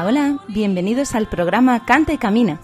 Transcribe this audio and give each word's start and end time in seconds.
Hola, 0.00 0.08
hola, 0.08 0.38
bienvenidos 0.48 1.14
al 1.14 1.28
programa 1.28 1.84
Canta 1.84 2.14
y 2.14 2.16
Camina. 2.16 2.58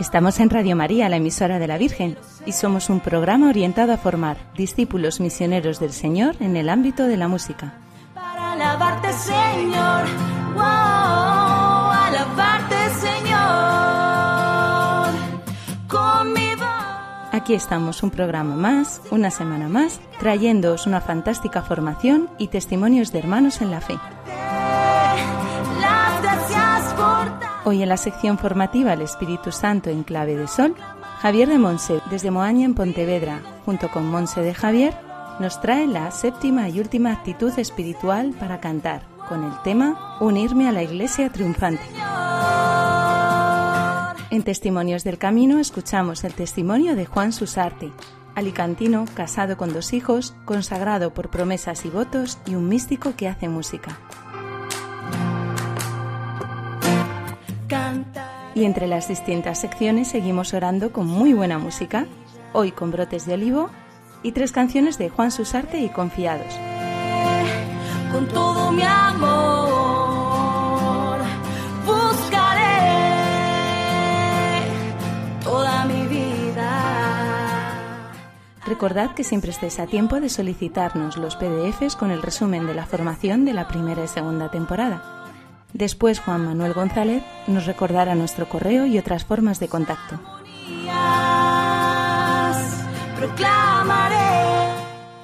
Estamos 0.00 0.40
en 0.40 0.50
Radio 0.50 0.74
María, 0.74 1.08
la 1.08 1.16
emisora 1.16 1.60
de 1.60 1.68
la 1.68 1.78
Virgen, 1.78 2.18
y 2.46 2.52
somos 2.52 2.90
un 2.90 2.98
programa 2.98 3.48
orientado 3.48 3.92
a 3.92 3.96
formar 3.96 4.38
discípulos 4.56 5.20
misioneros 5.20 5.78
del 5.78 5.92
Señor 5.92 6.34
en 6.40 6.56
el 6.56 6.68
ámbito 6.68 7.04
de 7.04 7.16
la 7.16 7.28
música. 7.28 7.74
Para 8.12 8.52
alabarte, 8.54 9.12
Señor. 9.12 10.06
Wow, 10.54 11.39
Aquí 17.40 17.54
estamos 17.54 18.02
un 18.02 18.10
programa 18.10 18.54
más, 18.54 19.00
una 19.10 19.30
semana 19.30 19.66
más, 19.66 19.98
trayéndoos 20.18 20.86
una 20.86 21.00
fantástica 21.00 21.62
formación 21.62 22.28
y 22.36 22.48
testimonios 22.48 23.12
de 23.12 23.18
hermanos 23.18 23.62
en 23.62 23.70
la 23.70 23.80
fe. 23.80 23.98
Hoy 27.64 27.82
en 27.82 27.88
la 27.88 27.96
sección 27.96 28.36
formativa 28.36 28.92
El 28.92 29.00
Espíritu 29.00 29.52
Santo 29.52 29.88
en 29.88 30.02
clave 30.02 30.36
de 30.36 30.48
sol, 30.48 30.74
Javier 31.22 31.48
de 31.48 31.56
Monse, 31.56 32.02
desde 32.10 32.30
Moaña 32.30 32.66
en 32.66 32.74
Pontevedra, 32.74 33.40
junto 33.64 33.88
con 33.90 34.10
Monse 34.10 34.42
de 34.42 34.52
Javier, 34.52 34.94
nos 35.38 35.62
trae 35.62 35.86
la 35.86 36.10
séptima 36.10 36.68
y 36.68 36.78
última 36.78 37.10
actitud 37.10 37.58
espiritual 37.58 38.34
para 38.38 38.60
cantar, 38.60 39.00
con 39.30 39.44
el 39.44 39.62
tema 39.62 40.18
Unirme 40.20 40.68
a 40.68 40.72
la 40.72 40.82
Iglesia 40.82 41.30
Triunfante. 41.30 41.88
En 44.30 44.44
Testimonios 44.44 45.02
del 45.02 45.18
Camino 45.18 45.58
escuchamos 45.58 46.22
el 46.22 46.34
testimonio 46.34 46.94
de 46.94 47.04
Juan 47.04 47.32
Susarte, 47.32 47.90
alicantino, 48.36 49.04
casado 49.12 49.56
con 49.56 49.72
dos 49.72 49.92
hijos, 49.92 50.34
consagrado 50.44 51.12
por 51.12 51.30
promesas 51.30 51.84
y 51.84 51.90
votos 51.90 52.38
y 52.46 52.54
un 52.54 52.68
místico 52.68 53.16
que 53.16 53.26
hace 53.26 53.48
música. 53.48 53.98
Y 58.54 58.64
entre 58.64 58.86
las 58.86 59.08
distintas 59.08 59.60
secciones 59.60 60.08
seguimos 60.08 60.54
orando 60.54 60.92
con 60.92 61.08
muy 61.08 61.32
buena 61.32 61.58
música, 61.58 62.06
hoy 62.52 62.70
con 62.70 62.92
brotes 62.92 63.26
de 63.26 63.34
olivo 63.34 63.68
y 64.22 64.30
tres 64.30 64.52
canciones 64.52 64.96
de 64.96 65.08
Juan 65.08 65.32
Susarte 65.32 65.80
y 65.80 65.88
Confiados. 65.88 66.54
Con 68.12 68.28
todo 68.28 68.70
mi 68.70 68.82
amor. 68.82 69.49
Recordad 78.70 79.14
que 79.16 79.24
siempre 79.24 79.50
estéis 79.50 79.80
a 79.80 79.88
tiempo 79.88 80.20
de 80.20 80.28
solicitarnos 80.28 81.16
los 81.16 81.34
PDFs 81.34 81.96
con 81.96 82.12
el 82.12 82.22
resumen 82.22 82.68
de 82.68 82.74
la 82.74 82.86
formación 82.86 83.44
de 83.44 83.52
la 83.52 83.66
primera 83.66 84.04
y 84.04 84.06
segunda 84.06 84.48
temporada. 84.48 85.26
Después 85.72 86.20
Juan 86.20 86.44
Manuel 86.44 86.72
González 86.72 87.24
nos 87.48 87.66
recordará 87.66 88.14
nuestro 88.14 88.48
correo 88.48 88.86
y 88.86 88.96
otras 88.96 89.24
formas 89.24 89.58
de 89.58 89.66
contacto. 89.66 90.20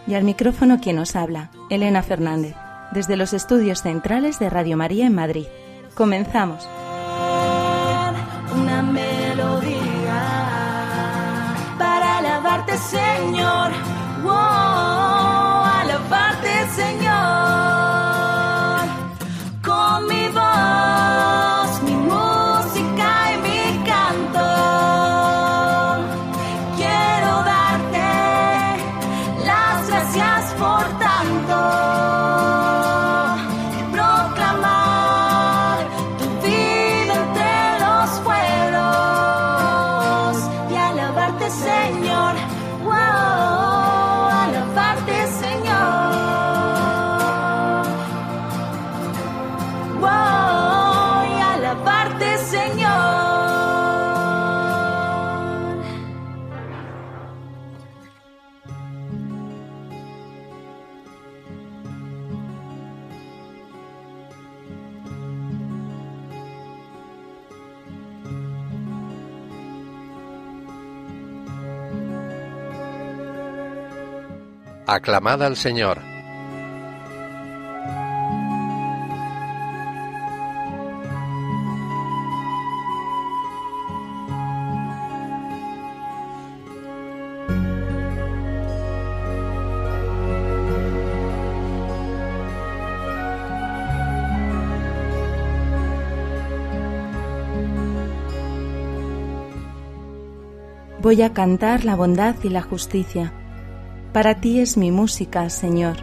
Y 0.08 0.14
al 0.14 0.24
micrófono 0.24 0.80
quien 0.80 0.98
os 0.98 1.14
habla, 1.14 1.52
Elena 1.70 2.02
Fernández, 2.02 2.56
desde 2.90 3.16
los 3.16 3.32
estudios 3.32 3.80
centrales 3.80 4.40
de 4.40 4.50
Radio 4.50 4.76
María 4.76 5.06
en 5.06 5.14
Madrid. 5.14 5.46
Comenzamos. 5.94 6.68
Aclamad 74.88 75.42
al 75.42 75.56
Señor. 75.56 76.00
Voy 101.02 101.22
a 101.22 101.32
cantar 101.32 101.84
la 101.84 101.96
bondad 101.96 102.36
y 102.44 102.50
la 102.50 102.62
justicia. 102.62 103.32
Para 104.16 104.40
ti 104.40 104.60
es 104.60 104.78
mi 104.78 104.90
música, 104.90 105.50
Señor. 105.50 105.98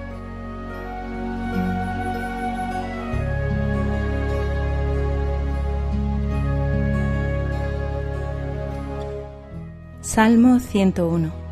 Salmo 10.01 10.59
101 10.59 11.42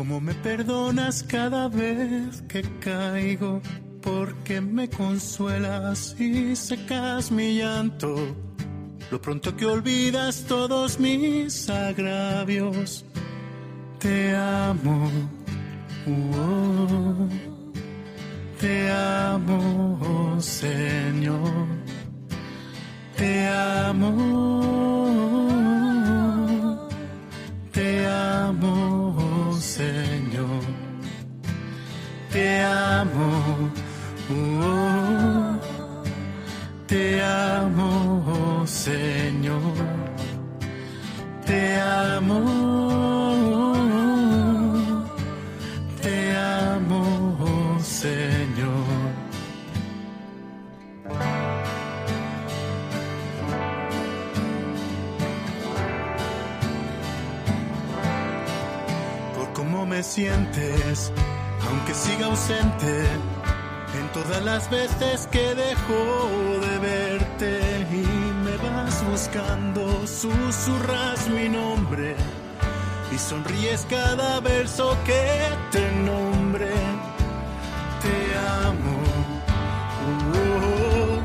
cómo 0.00 0.18
me 0.18 0.32
perdonas 0.32 1.22
cada 1.22 1.68
vez 1.68 2.40
que 2.48 2.62
caigo, 2.80 3.60
porque 4.00 4.58
me 4.62 4.88
consuelas 4.88 6.18
y 6.18 6.56
secas 6.56 7.30
mi 7.30 7.58
llanto. 7.58 8.16
Lo 9.10 9.20
pronto 9.20 9.54
que 9.54 9.66
olvidas 9.66 10.46
todos 10.48 10.98
mis 10.98 11.68
agravios, 11.68 13.04
te 13.98 14.34
amo. 14.34 15.10
oh, 16.08 17.28
te 18.58 18.90
amo, 18.90 20.38
Señor. 20.40 21.66
Te 23.18 23.48
amo. 23.48 24.80
Te 27.70 28.06
amo, 28.06 28.99
Te 32.32 32.60
amo. 32.62 33.70
oh, 34.30 35.58
te 36.86 37.20
amo, 37.22 38.64
Señor. 38.66 39.60
Te 41.44 41.80
amo. 41.80 42.40
Te 46.00 46.36
amo, 46.36 47.78
Señor. 47.82 49.20
por 59.34 59.52
cómo 59.52 59.86
me 59.86 60.02
sientes, 60.02 61.12
aunque 61.80 61.94
siga 61.94 62.26
ausente, 62.26 63.04
en 63.98 64.08
todas 64.12 64.44
las 64.44 64.70
veces 64.70 65.26
que 65.30 65.54
dejo 65.54 66.60
de 66.60 66.78
verte 66.78 67.86
y 67.90 68.04
me 68.44 68.56
vas 68.58 69.02
buscando, 69.10 70.06
susurras 70.06 71.28
mi 71.28 71.48
nombre 71.48 72.16
y 73.12 73.18
sonríes 73.18 73.86
cada 73.88 74.40
verso 74.40 74.96
que 75.06 75.48
te 75.70 75.90
nombre. 76.02 76.70
Te 78.02 78.38
amo, 78.66 79.00
oh, 80.34 81.18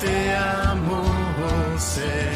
te 0.00 0.34
amo, 0.36 1.02
Señor. 1.78 2.33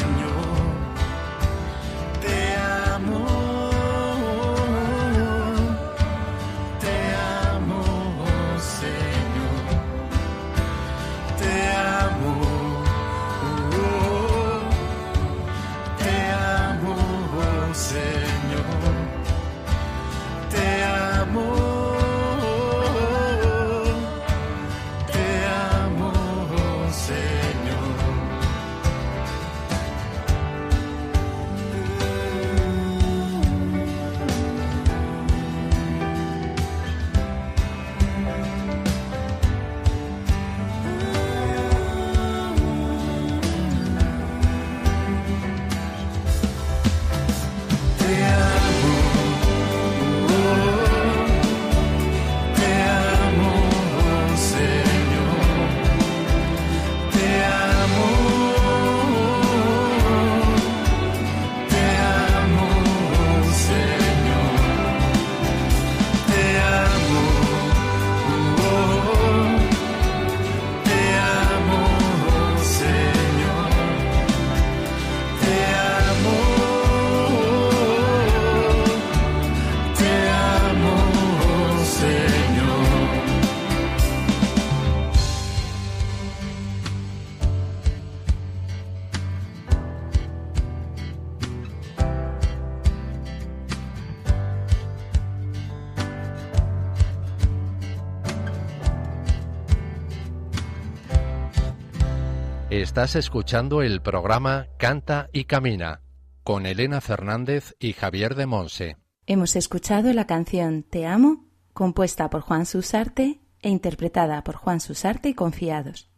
Estás 102.99 103.15
escuchando 103.15 103.81
el 103.81 104.01
programa 104.01 104.67
Canta 104.77 105.29
y 105.31 105.45
Camina 105.45 106.01
con 106.43 106.65
Elena 106.65 106.99
Fernández 106.99 107.73
y 107.79 107.93
Javier 107.93 108.35
de 108.35 108.45
Monse. 108.45 108.97
Hemos 109.25 109.55
escuchado 109.55 110.11
la 110.11 110.27
canción 110.27 110.83
Te 110.83 111.07
amo, 111.07 111.45
compuesta 111.71 112.29
por 112.29 112.41
Juan 112.41 112.65
Susarte 112.65 113.39
e 113.61 113.69
interpretada 113.69 114.43
por 114.43 114.55
Juan 114.55 114.81
Susarte 114.81 115.29
y 115.29 115.33
Confiados. 115.33 116.09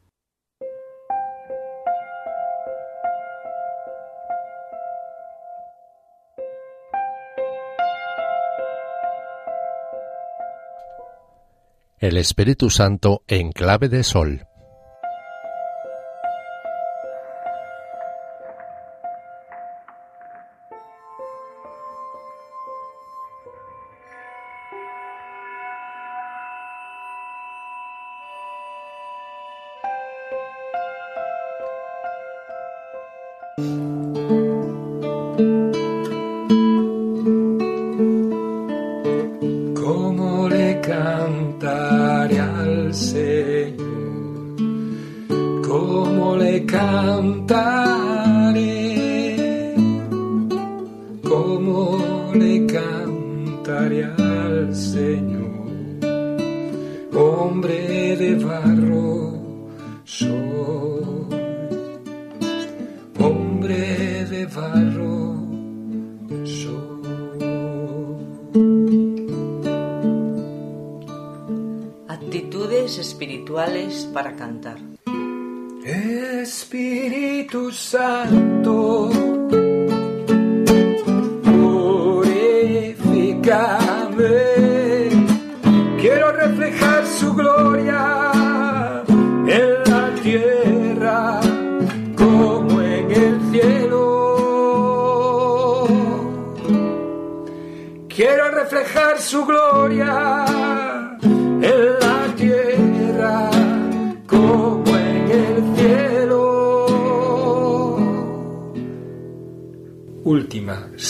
El 12.00 12.18
Espíritu 12.18 12.72
Santo 12.72 13.22
en 13.28 13.52
clave 13.52 13.88
de 13.88 14.02
sol. 14.04 14.48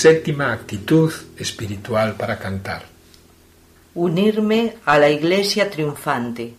Séptima 0.01 0.51
actitud 0.51 1.13
espiritual 1.38 2.15
para 2.15 2.39
cantar. 2.39 2.81
Unirme 3.93 4.77
a 4.86 4.98
la 4.98 5.08
iglesia 5.08 5.70
triunfante. 5.70 6.55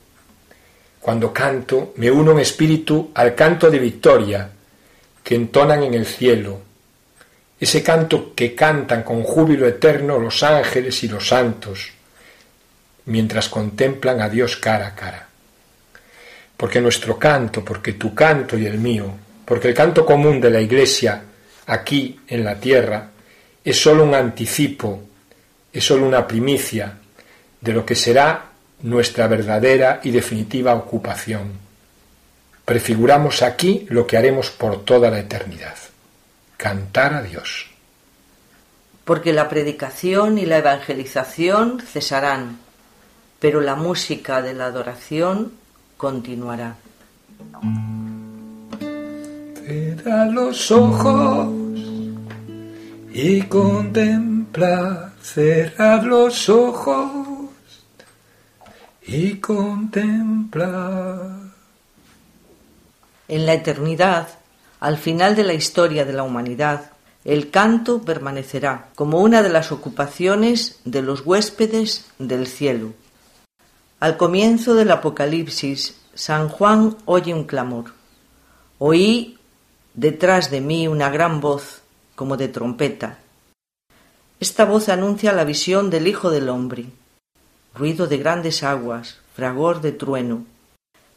Cuando 1.00 1.32
canto, 1.32 1.92
me 1.96 2.08
uno 2.08 2.30
en 2.30 2.38
espíritu 2.38 3.10
al 3.14 3.34
canto 3.34 3.68
de 3.68 3.80
victoria 3.80 4.48
que 5.24 5.34
entonan 5.34 5.82
en 5.82 5.94
el 5.94 6.06
cielo, 6.06 6.60
ese 7.58 7.82
canto 7.82 8.32
que 8.32 8.54
cantan 8.54 9.02
con 9.02 9.24
júbilo 9.24 9.66
eterno 9.66 10.20
los 10.20 10.44
ángeles 10.44 11.02
y 11.02 11.08
los 11.08 11.26
santos, 11.26 11.90
mientras 13.06 13.48
contemplan 13.48 14.20
a 14.20 14.28
Dios 14.28 14.56
cara 14.56 14.86
a 14.86 14.94
cara. 14.94 15.26
Porque 16.56 16.80
nuestro 16.80 17.18
canto, 17.18 17.64
porque 17.64 17.94
tu 17.94 18.14
canto 18.14 18.56
y 18.56 18.66
el 18.66 18.78
mío, 18.78 19.12
porque 19.44 19.66
el 19.66 19.74
canto 19.74 20.06
común 20.06 20.40
de 20.40 20.50
la 20.50 20.60
Iglesia 20.60 21.24
aquí 21.66 22.20
en 22.28 22.44
la 22.44 22.54
tierra, 22.54 23.11
es 23.64 23.80
sólo 23.80 24.04
un 24.04 24.14
anticipo, 24.14 25.00
es 25.72 25.84
sólo 25.84 26.06
una 26.06 26.26
primicia 26.26 26.98
de 27.60 27.72
lo 27.72 27.86
que 27.86 27.94
será 27.94 28.46
nuestra 28.82 29.28
verdadera 29.28 30.00
y 30.02 30.10
definitiva 30.10 30.74
ocupación. 30.74 31.52
Prefiguramos 32.64 33.42
aquí 33.42 33.86
lo 33.90 34.06
que 34.06 34.16
haremos 34.16 34.50
por 34.50 34.84
toda 34.84 35.10
la 35.10 35.20
eternidad, 35.20 35.76
cantar 36.56 37.14
a 37.14 37.22
Dios. 37.22 37.70
Porque 39.04 39.32
la 39.32 39.48
predicación 39.48 40.38
y 40.38 40.46
la 40.46 40.58
evangelización 40.58 41.80
cesarán, 41.80 42.58
pero 43.40 43.60
la 43.60 43.74
música 43.74 44.42
de 44.42 44.54
la 44.54 44.66
adoración 44.66 45.52
continuará. 45.96 46.76
Los 50.30 50.70
ojos 50.70 51.71
y 53.14 53.42
contempla, 53.42 55.12
cerrad 55.20 56.02
los 56.04 56.48
ojos 56.48 57.10
y 59.06 59.34
contempla. 59.34 61.20
En 63.28 63.46
la 63.46 63.52
eternidad, 63.52 64.28
al 64.80 64.96
final 64.96 65.36
de 65.36 65.44
la 65.44 65.52
historia 65.52 66.06
de 66.06 66.14
la 66.14 66.22
humanidad, 66.22 66.90
el 67.24 67.50
canto 67.50 68.00
permanecerá 68.00 68.88
como 68.94 69.20
una 69.20 69.42
de 69.42 69.50
las 69.50 69.72
ocupaciones 69.72 70.80
de 70.84 71.02
los 71.02 71.24
huéspedes 71.26 72.06
del 72.18 72.46
cielo. 72.46 72.94
Al 74.00 74.16
comienzo 74.16 74.74
del 74.74 74.90
Apocalipsis, 74.90 75.96
San 76.14 76.48
Juan 76.48 76.96
oye 77.04 77.34
un 77.34 77.44
clamor. 77.44 77.92
Oí 78.78 79.38
detrás 79.94 80.50
de 80.50 80.62
mí 80.62 80.88
una 80.88 81.10
gran 81.10 81.40
voz, 81.40 81.81
como 82.22 82.36
de 82.36 82.46
trompeta. 82.46 83.18
Esta 84.38 84.64
voz 84.64 84.88
anuncia 84.88 85.32
la 85.32 85.42
visión 85.42 85.90
del 85.90 86.06
Hijo 86.06 86.30
del 86.30 86.50
Hombre. 86.50 86.84
Ruido 87.74 88.06
de 88.06 88.16
grandes 88.16 88.62
aguas, 88.62 89.18
fragor 89.34 89.80
de 89.80 89.90
trueno. 89.90 90.44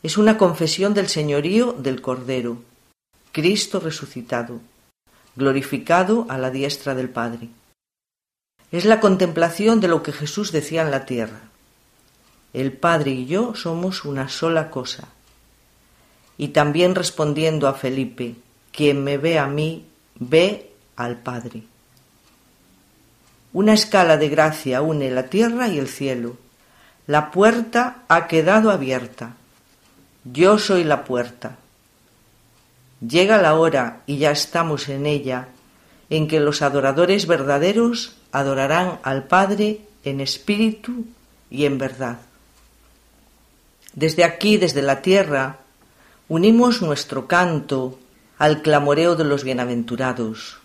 Es 0.01 0.17
una 0.17 0.39
confesión 0.39 0.95
del 0.95 1.07
señorío 1.07 1.74
del 1.74 2.01
Cordero, 2.01 2.57
Cristo 3.31 3.79
resucitado, 3.79 4.62
glorificado 5.35 6.25
a 6.27 6.39
la 6.39 6.50
diestra 6.50 6.95
del 6.95 7.09
Padre. 7.09 7.50
Es 8.71 8.83
la 8.83 9.00
contemplación 9.00 9.81
de 9.81 9.89
lo 9.89 10.01
que 10.01 10.12
Jesús 10.12 10.51
decía 10.51 10.81
en 10.81 10.89
la 10.89 11.05
tierra. 11.05 11.41
El 12.51 12.71
Padre 12.74 13.12
y 13.12 13.27
yo 13.27 13.53
somos 13.53 14.05
una 14.05 14.27
sola 14.27 14.71
cosa. 14.71 15.09
Y 16.39 16.47
también 16.47 16.95
respondiendo 16.95 17.67
a 17.67 17.75
Felipe, 17.75 18.38
quien 18.71 19.03
me 19.03 19.19
ve 19.19 19.38
a 19.38 19.45
mí, 19.45 19.85
ve 20.19 20.71
al 20.95 21.17
Padre. 21.17 21.63
Una 23.53 23.73
escala 23.73 24.17
de 24.17 24.29
gracia 24.29 24.81
une 24.81 25.09
la 25.11 25.27
tierra 25.27 25.67
y 25.67 25.79
el 25.79 25.87
cielo. 25.87 26.37
La 27.07 27.31
puerta 27.31 28.03
ha 28.07 28.27
quedado 28.27 28.71
abierta. 28.71 29.35
Yo 30.25 30.57
soy 30.57 30.83
la 30.83 31.03
puerta. 31.05 31.57
Llega 33.07 33.41
la 33.41 33.55
hora, 33.55 34.01
y 34.07 34.17
ya 34.17 34.31
estamos 34.31 34.89
en 34.89 35.05
ella, 35.05 35.47
en 36.09 36.27
que 36.27 36.39
los 36.39 36.61
adoradores 36.61 37.27
verdaderos 37.27 38.15
adorarán 38.31 38.99
al 39.03 39.23
Padre 39.23 39.81
en 40.03 40.21
espíritu 40.21 41.05
y 41.49 41.65
en 41.65 41.77
verdad. 41.77 42.19
Desde 43.93 44.23
aquí, 44.23 44.57
desde 44.57 44.81
la 44.81 45.01
tierra, 45.01 45.59
unimos 46.27 46.81
nuestro 46.81 47.27
canto 47.27 47.99
al 48.37 48.61
clamoreo 48.61 49.15
de 49.15 49.23
los 49.23 49.43
bienaventurados. 49.43 50.57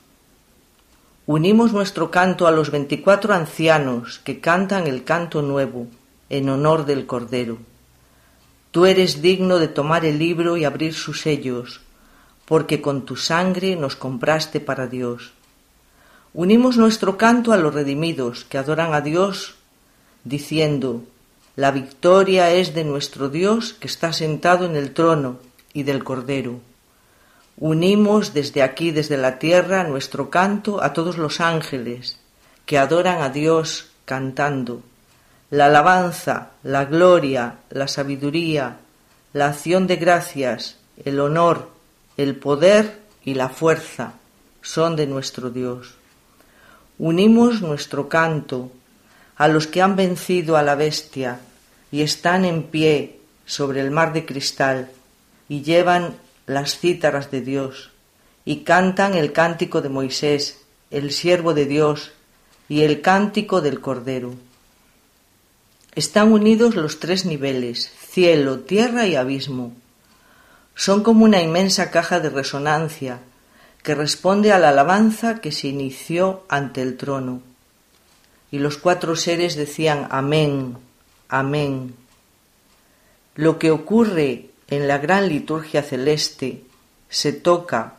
Unimos 1.27 1.73
nuestro 1.73 2.11
canto 2.11 2.47
a 2.47 2.51
los 2.51 2.71
veinticuatro 2.71 3.35
ancianos 3.35 4.21
que 4.21 4.41
cantan 4.41 4.87
el 4.87 5.05
canto 5.05 5.43
nuevo 5.43 5.87
en 6.31 6.49
honor 6.49 6.87
del 6.87 7.07
Cordero. 7.07 7.59
Tú 8.71 8.87
eres 8.87 9.21
digno 9.21 9.59
de 9.59 9.69
tomar 9.69 10.05
el 10.05 10.19
libro 10.19 10.57
y 10.57 10.65
abrir 10.65 10.95
sus 10.95 11.21
sellos, 11.21 11.83
porque 12.47 12.81
con 12.81 13.05
tu 13.05 13.17
sangre 13.17 13.77
nos 13.77 13.97
compraste 13.97 14.61
para 14.61 14.87
Dios. 14.87 15.33
Unimos 16.33 16.77
nuestro 16.77 17.19
canto 17.19 17.53
a 17.53 17.57
los 17.59 17.75
redimidos 17.75 18.45
que 18.45 18.59
adoran 18.59 18.95
a 18.95 19.01
Dios, 19.01 19.57
diciendo, 20.25 21.05
La 21.55 21.71
victoria 21.71 22.51
es 22.53 22.75
de 22.75 22.85
nuestro 22.85 23.29
Dios 23.29 23.75
que 23.75 23.89
está 23.89 24.13
sentado 24.13 24.65
en 24.65 24.75
el 24.75 24.95
trono 24.95 25.39
y 25.73 25.83
del 25.83 26.03
Cordero. 26.03 26.61
Unimos 27.61 28.33
desde 28.33 28.63
aquí, 28.63 28.91
desde 28.91 29.19
la 29.19 29.39
tierra, 29.39 29.85
nuestro 29.85 30.31
canto 30.31 30.83
a 30.83 30.95
todos 30.95 31.19
los 31.19 31.41
ángeles 31.41 32.19
que 32.65 32.79
adoran 32.79 33.21
a 33.21 33.29
Dios 33.29 33.91
cantando, 34.07 34.83
la 35.51 35.67
alabanza, 35.67 36.53
la 36.63 36.87
gloria, 36.87 37.57
la 37.69 37.87
sabiduría, 37.87 38.79
la 39.35 39.49
acción 39.49 39.87
de 39.87 39.97
gracias, 39.97 40.79
el 41.05 41.21
honor, 41.21 41.69
el 42.17 42.35
poder 42.35 42.99
y 43.25 43.35
la 43.35 43.51
fuerza 43.51 44.15
son 44.63 44.97
de 44.97 45.07
nuestro 45.07 45.51
Dios. 45.51 45.97
Unimos 46.99 47.61
nuestro 47.61 48.09
canto 48.09 48.71
a 49.37 49.49
los 49.49 49.67
que 49.67 49.83
han 49.83 49.97
vencido 49.97 50.57
a 50.57 50.63
la 50.63 50.77
bestia 50.77 51.41
y 51.93 52.01
están 52.01 52.47
en 52.47 52.63
pie 52.63 53.21
sobre 53.45 53.83
el 53.83 53.91
mar 53.91 54.15
de 54.15 54.25
cristal 54.25 54.91
y 55.47 55.61
llevan 55.61 56.15
las 56.47 56.79
cítaras 56.79 57.31
de 57.31 57.41
Dios 57.41 57.91
y 58.45 58.65
cantan 58.65 59.15
el 59.15 59.33
cántico 59.33 59.81
de 59.81 59.89
Moisés, 59.89 60.61
el 60.91 61.13
siervo 61.13 61.55
de 61.55 61.67
Dios, 61.67 62.13
y 62.69 62.83
el 62.83 63.01
cántico 63.01 63.61
del 63.61 63.81
Cordero. 63.81 64.35
Están 65.95 66.33
unidos 66.33 66.77
los 66.77 67.01
tres 67.01 67.27
niveles, 67.27 67.91
cielo, 67.99 68.61
tierra 68.61 69.07
y 69.07 69.17
abismo. 69.17 69.73
Son 70.77 71.03
como 71.03 71.25
una 71.25 71.43
inmensa 71.43 71.91
caja 71.91 72.21
de 72.21 72.31
resonancia 72.31 73.21
que 73.83 73.97
responde 73.97 74.53
a 74.53 74.59
la 74.61 74.69
alabanza 74.69 75.41
que 75.41 75.51
se 75.51 75.67
inició 75.67 76.45
ante 76.49 76.81
el 76.81 76.97
trono. 76.97 77.43
Y 78.53 78.59
los 78.59 78.79
cuatro 78.79 79.17
seres 79.17 79.57
decían 79.57 80.07
Amén, 80.11 80.77
Amén. 81.29 81.95
Lo 83.35 83.59
que 83.59 83.71
ocurre 83.71 84.50
en 84.71 84.89
la 84.89 84.99
gran 84.99 85.29
liturgia 85.29 85.83
celeste 85.83 86.63
se 87.09 87.33
toca 87.33 87.97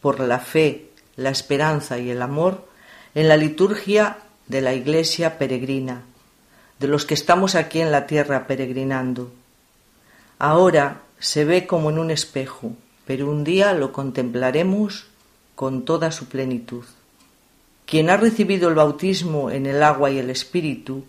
por 0.00 0.20
la 0.20 0.40
fe, 0.40 0.90
la 1.16 1.30
esperanza 1.30 1.98
y 1.98 2.10
el 2.10 2.22
amor 2.22 2.66
en 3.14 3.28
la 3.28 3.36
liturgia 3.36 4.18
de 4.46 4.60
la 4.60 4.74
Iglesia 4.74 5.38
peregrina 5.38 6.02
de 6.78 6.88
los 6.88 7.06
que 7.06 7.14
estamos 7.14 7.54
aquí 7.54 7.80
en 7.80 7.90
la 7.90 8.06
tierra 8.06 8.46
peregrinando. 8.46 9.32
Ahora 10.38 11.02
se 11.18 11.44
ve 11.44 11.66
como 11.66 11.90
en 11.90 11.98
un 11.98 12.10
espejo, 12.10 12.72
pero 13.04 13.28
un 13.28 13.42
día 13.42 13.72
lo 13.72 13.92
contemplaremos 13.92 15.06
con 15.54 15.84
toda 15.84 16.12
su 16.12 16.26
plenitud. 16.26 16.84
Quien 17.86 18.10
ha 18.10 18.16
recibido 18.16 18.68
el 18.68 18.76
bautismo 18.76 19.50
en 19.50 19.66
el 19.66 19.82
agua 19.82 20.10
y 20.10 20.18
el 20.18 20.30
espíritu 20.30 21.04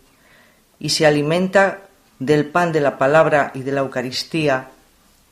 y 0.80 0.90
se 0.90 1.06
alimenta 1.06 1.82
del 2.18 2.46
pan 2.46 2.72
de 2.72 2.82
la 2.82 2.98
palabra 2.98 3.52
y 3.54 3.62
de 3.62 3.72
la 3.72 3.82
Eucaristía, 3.82 4.72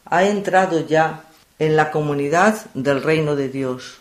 ha 0.10 0.24
entrado 0.24 0.86
ya 0.86 1.24
en 1.60 1.76
la 1.76 1.92
comunidad 1.92 2.66
del 2.74 3.04
reino 3.04 3.36
de 3.36 3.50
Dios, 3.50 3.98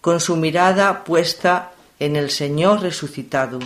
con 0.00 0.20
su 0.20 0.36
mirada 0.36 1.04
puesta 1.04 1.72
en 1.98 2.16
el 2.16 2.30
Señor 2.30 2.80
resucitado 2.82 3.58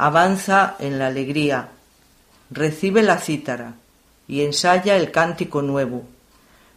avanza 0.00 0.76
en 0.78 0.98
la 0.98 1.08
alegría, 1.08 1.68
recibe 2.50 3.02
la 3.02 3.18
cítara 3.18 3.74
y 4.26 4.44
ensaya 4.44 4.96
el 4.96 5.10
cántico 5.10 5.60
nuevo, 5.60 6.04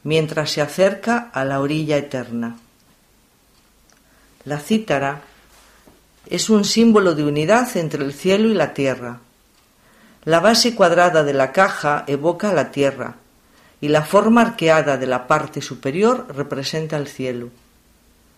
mientras 0.03 0.51
se 0.51 0.60
acerca 0.60 1.30
a 1.32 1.46
la 1.46 1.62
orilla 1.62 1.96
eterna. 1.96 2.58
La 4.44 4.60
cítara 4.60 5.22
Es 6.25 6.50
un 6.50 6.65
símbolo 6.65 7.15
de 7.15 7.24
unidad 7.24 7.77
entre 7.77 8.03
el 8.03 8.13
cielo 8.13 8.50
y 8.50 8.53
la 8.53 8.74
tierra. 8.74 9.20
La 10.25 10.42
base 10.42 10.75
cuadrada 10.75 11.24
de 11.24 11.34
la 11.34 11.53
caja 11.53 12.03
evoca 12.08 12.51
la 12.51 12.72
tierra 12.72 13.15
y 13.84 13.90
la 13.90 14.04
forma 14.04 14.40
arqueada 14.40 14.96
de 14.96 15.08
la 15.08 15.28
parte 15.28 15.62
superior 15.62 16.28
representa 16.34 16.96
el 16.96 17.06
cielo. 17.06 17.50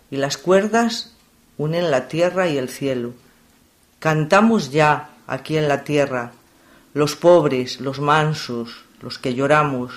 Y 0.10 0.18
las 0.18 0.40
cuerdas 0.40 1.14
unen 1.60 1.92
la 1.92 2.08
tierra 2.08 2.48
y 2.48 2.58
el 2.58 2.68
cielo. 2.68 3.14
Cantamos 4.00 4.72
ya 4.72 5.12
aquí 5.28 5.56
en 5.56 5.68
la 5.68 5.84
tierra, 5.84 6.32
los 6.96 7.16
pobres, 7.16 7.80
los 7.80 8.00
mansos, 8.00 8.86
los 9.02 9.20
que 9.20 9.36
lloramos, 9.36 9.94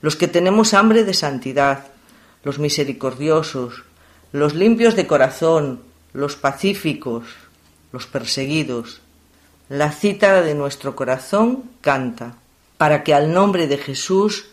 los 0.00 0.14
que 0.14 0.28
tenemos 0.28 0.74
hambre 0.74 1.02
de 1.02 1.12
santidad, 1.12 1.86
los 2.44 2.60
misericordiosos, 2.60 3.82
los 4.30 4.54
limpios 4.54 4.94
de 4.94 5.08
corazón, 5.08 5.82
los 6.12 6.36
pacíficos, 6.36 7.24
los 7.90 8.06
perseguidos. 8.06 9.00
La 9.68 9.90
cítara 9.90 10.42
de 10.42 10.54
nuestro 10.54 10.94
corazón 10.94 11.64
canta, 11.80 12.36
para 12.76 13.02
que 13.02 13.12
al 13.12 13.32
nombre 13.32 13.66
de 13.66 13.78
Jesús 13.78 14.46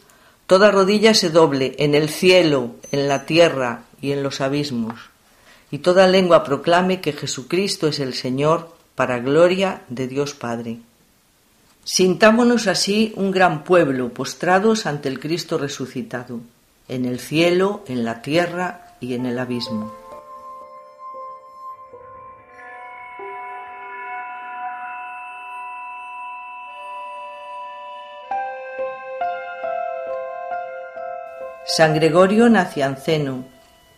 toda 0.47 0.71
rodilla 0.71 1.13
se 1.13 1.29
doble 1.29 1.75
en 1.79 1.95
el 1.95 2.09
cielo, 2.09 2.75
en 2.91 3.07
la 3.07 3.25
tierra 3.25 3.83
y 4.01 4.11
en 4.11 4.23
los 4.23 4.41
abismos, 4.41 4.99
y 5.71 5.79
toda 5.79 6.07
lengua 6.07 6.43
proclame 6.43 7.01
que 7.01 7.13
Jesucristo 7.13 7.87
es 7.87 7.99
el 7.99 8.13
Señor 8.13 8.75
para 8.95 9.19
gloria 9.19 9.81
de 9.89 10.07
Dios 10.07 10.33
Padre. 10.33 10.79
Sintámonos 11.83 12.67
así 12.67 13.13
un 13.15 13.31
gran 13.31 13.63
pueblo 13.63 14.09
postrados 14.09 14.85
ante 14.85 15.09
el 15.09 15.19
Cristo 15.19 15.57
resucitado, 15.57 16.39
en 16.87 17.05
el 17.05 17.19
cielo, 17.19 17.83
en 17.87 18.05
la 18.05 18.21
tierra 18.21 18.95
y 18.99 19.13
en 19.13 19.25
el 19.25 19.37
abismo. 19.37 20.04
San 31.67 31.95
Gregorio 31.95 32.47
Nacianceno 32.47 33.43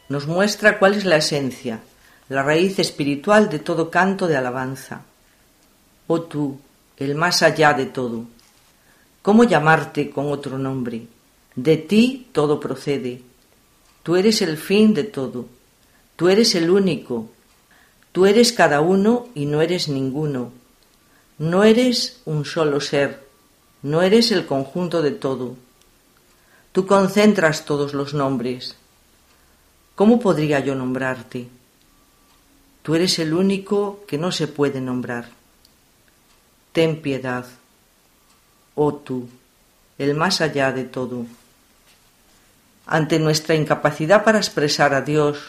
nos 0.08 0.26
muestra 0.26 0.80
cuál 0.80 0.94
es 0.94 1.04
la 1.04 1.18
esencia, 1.18 1.82
la 2.30 2.42
raíz 2.42 2.80
espiritual 2.80 3.50
de 3.50 3.60
todo 3.60 3.92
canto 3.92 4.26
de 4.26 4.38
alabanza. 4.38 5.02
Oh 6.08 6.22
tú, 6.22 6.62
el 6.96 7.16
más 7.16 7.44
allá 7.44 7.74
de 7.74 7.88
todo. 7.88 8.24
¿Cómo 9.22 9.44
llamarte 9.44 10.10
con 10.10 10.32
otro 10.32 10.58
nombre? 10.58 11.08
De 11.56 11.76
ti 11.76 12.30
todo 12.32 12.58
procede. 12.58 13.22
Tú 14.02 14.16
eres 14.16 14.42
el 14.42 14.56
fin 14.56 14.94
de 14.94 15.04
todo. 15.04 15.48
Tú 16.16 16.30
eres 16.30 16.56
el 16.56 16.70
único. 16.70 17.30
Tú 18.14 18.26
eres 18.26 18.54
cada 18.54 18.80
uno 18.80 19.28
y 19.36 19.46
no 19.46 19.62
eres 19.62 19.90
ninguno. 19.90 20.54
No 21.38 21.66
eres 21.66 22.22
un 22.24 22.46
solo 22.46 22.80
ser. 22.80 23.28
No 23.82 24.02
eres 24.02 24.32
el 24.32 24.46
conjunto 24.46 25.02
de 25.02 25.12
todo. 25.12 25.58
Tú 26.78 26.86
concentras 26.86 27.66
todos 27.66 27.96
los 27.96 28.14
nombres. 28.14 28.76
¿Cómo 29.96 30.20
podría 30.20 30.60
yo 30.60 30.76
nombrarte? 30.76 31.48
Tú 32.84 32.94
eres 32.94 33.18
el 33.18 33.34
único 33.34 34.06
que 34.06 34.20
no 34.20 34.32
se 34.32 34.48
puede 34.48 34.80
nombrar 34.80 35.26
ten 36.74 37.02
piedad, 37.02 37.48
oh 38.76 38.94
tú, 38.94 39.28
el 39.98 40.13
más 40.13 40.40
allá 40.40 40.72
de 40.72 40.84
todo. 40.84 41.26
Ante 42.86 43.18
nuestra 43.18 43.56
incapacidad 43.56 44.24
para 44.24 44.38
expresar 44.38 44.94
a 44.94 45.02
Dios, 45.02 45.40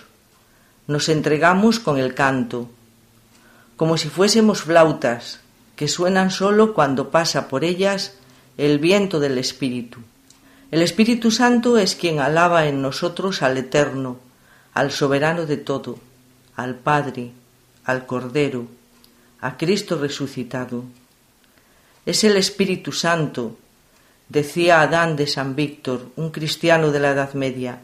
nos 0.87 1.11
entregamos 1.11 1.79
con 1.79 1.99
el 1.99 2.15
canto, 2.15 2.71
como 3.77 3.99
si 3.99 4.09
fuésemos 4.09 4.63
flautas 4.63 5.41
que 5.77 5.89
suenan 5.89 6.31
sólo 6.31 6.73
cuando 6.73 7.11
pasa 7.11 7.49
por 7.49 7.65
ellas 7.65 8.15
el 8.57 8.79
viento 8.79 9.21
del 9.21 9.37
Espíritu. 9.37 10.01
El 10.71 10.83
Espíritu 10.83 11.31
Santo 11.31 11.79
es 11.79 11.95
quien 11.95 12.21
alaba 12.21 12.67
en 12.67 12.83
nosotros 12.83 13.41
al 13.41 13.57
Eterno, 13.57 14.19
al 14.75 14.93
soberano 14.93 15.47
de 15.47 15.57
todo, 15.57 15.99
al 16.57 16.75
Padre, 16.75 17.31
al 17.85 18.05
Cordero, 18.05 18.67
a 19.41 19.57
Cristo 19.57 19.97
resucitado. 19.97 20.85
Es 22.05 22.23
el 22.23 22.37
Espíritu 22.37 22.93
Santo, 22.93 23.57
decía 24.29 24.83
Adán 24.83 25.17
de 25.17 25.27
San 25.27 25.57
Víctor, 25.57 26.11
un 26.17 26.29
cristiano 26.31 26.91
de 26.91 27.01
la 27.01 27.13
Edad 27.13 27.33
Media, 27.33 27.81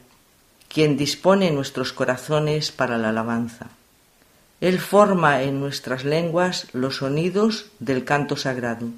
quien 0.68 0.98
dispone 0.98 1.50
nuestros 1.52 1.94
corazones 1.94 2.70
para 2.70 2.98
la 2.98 3.08
alabanza. 3.08 3.70
Él 4.60 4.78
forma 4.78 5.42
en 5.42 5.58
nuestras 5.58 6.04
lenguas 6.04 6.66
los 6.74 6.96
sonidos 6.96 7.66
del 7.78 8.04
canto 8.04 8.36
sagrado. 8.36 8.88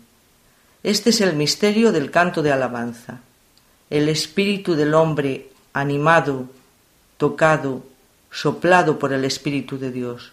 Este 0.83 1.11
es 1.11 1.21
el 1.21 1.37
misterio 1.37 1.93
del 1.93 2.11
canto 2.11 2.43
de 2.43 2.51
alabanza. 2.51 3.21
El 3.89 4.09
espíritu 4.09 4.75
del 4.75 4.95
hombre 4.95 5.51
animado, 5.73 6.47
tocado, 7.17 7.85
soplado 8.31 8.99
por 8.99 9.13
el 9.13 9.25
Espíritu 9.25 9.79
de 9.79 9.91
Dios. 9.91 10.33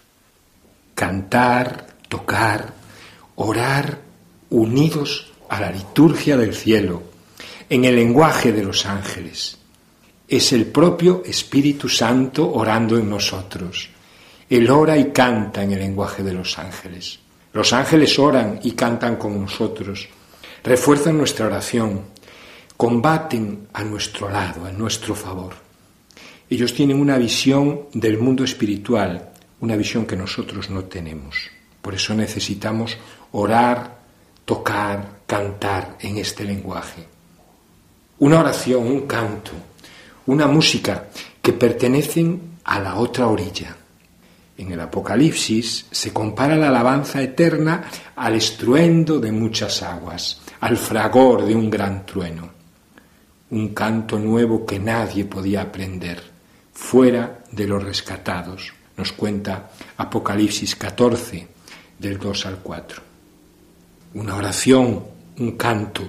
Cantar, 0.94 1.86
tocar, 2.08 2.72
orar 3.36 3.98
unidos 4.50 5.32
a 5.48 5.60
la 5.60 5.70
liturgia 5.70 6.36
del 6.36 6.54
cielo, 6.54 7.02
en 7.68 7.84
el 7.84 7.96
lenguaje 7.96 8.52
de 8.52 8.62
los 8.62 8.86
ángeles. 8.86 9.58
Es 10.28 10.52
el 10.52 10.66
propio 10.66 11.22
Espíritu 11.24 11.88
Santo 11.88 12.50
orando 12.52 12.96
en 12.98 13.08
nosotros. 13.08 13.90
Él 14.48 14.70
ora 14.70 14.96
y 14.96 15.10
canta 15.10 15.62
en 15.62 15.72
el 15.72 15.78
lenguaje 15.78 16.22
de 16.22 16.32
los 16.32 16.58
ángeles. 16.58 17.18
Los 17.52 17.72
ángeles 17.72 18.18
oran 18.18 18.60
y 18.62 18.72
cantan 18.72 19.16
con 19.16 19.40
nosotros, 19.40 20.08
refuerzan 20.62 21.16
nuestra 21.16 21.46
oración, 21.46 22.02
combaten 22.76 23.68
a 23.72 23.84
nuestro 23.84 24.28
lado, 24.28 24.66
a 24.66 24.72
nuestro 24.72 25.14
favor. 25.14 25.54
Ellos 26.50 26.74
tienen 26.74 27.00
una 27.00 27.18
visión 27.18 27.86
del 27.92 28.18
mundo 28.18 28.44
espiritual, 28.44 29.30
una 29.60 29.76
visión 29.76 30.06
que 30.06 30.16
nosotros 30.16 30.70
no 30.70 30.84
tenemos. 30.84 31.50
Por 31.80 31.94
eso 31.94 32.14
necesitamos 32.14 32.96
orar, 33.32 33.98
tocar, 34.44 35.20
cantar 35.26 35.96
en 36.00 36.18
este 36.18 36.44
lenguaje. 36.44 37.04
Una 38.18 38.40
oración, 38.40 38.86
un 38.86 39.06
canto, 39.06 39.52
una 40.26 40.46
música 40.46 41.08
que 41.42 41.52
pertenecen 41.52 42.58
a 42.64 42.80
la 42.80 42.96
otra 42.96 43.26
orilla. 43.26 43.76
En 44.56 44.70
el 44.70 44.80
Apocalipsis 44.80 45.86
se 45.90 46.12
compara 46.12 46.56
la 46.56 46.68
alabanza 46.68 47.20
eterna 47.20 47.84
al 48.14 48.34
estruendo 48.34 49.18
de 49.18 49.32
muchas 49.32 49.82
aguas, 49.82 50.40
al 50.60 50.76
fragor 50.76 51.44
de 51.44 51.54
un 51.54 51.68
gran 51.68 52.06
trueno. 52.06 52.53
Un 53.54 53.68
canto 53.72 54.18
nuevo 54.18 54.66
que 54.66 54.78
nadie 54.78 55.24
podía 55.24 55.62
aprender, 55.62 56.18
fuera 56.72 57.44
de 57.52 57.66
los 57.66 57.82
rescatados, 57.82 58.74
nos 58.96 59.12
cuenta 59.12 59.70
Apocalipsis 59.96 60.74
14, 60.74 61.48
del 61.98 62.18
2 62.18 62.46
al 62.46 62.58
4 62.58 63.14
una 64.14 64.36
oración, 64.36 65.04
un 65.38 65.52
canto, 65.52 66.02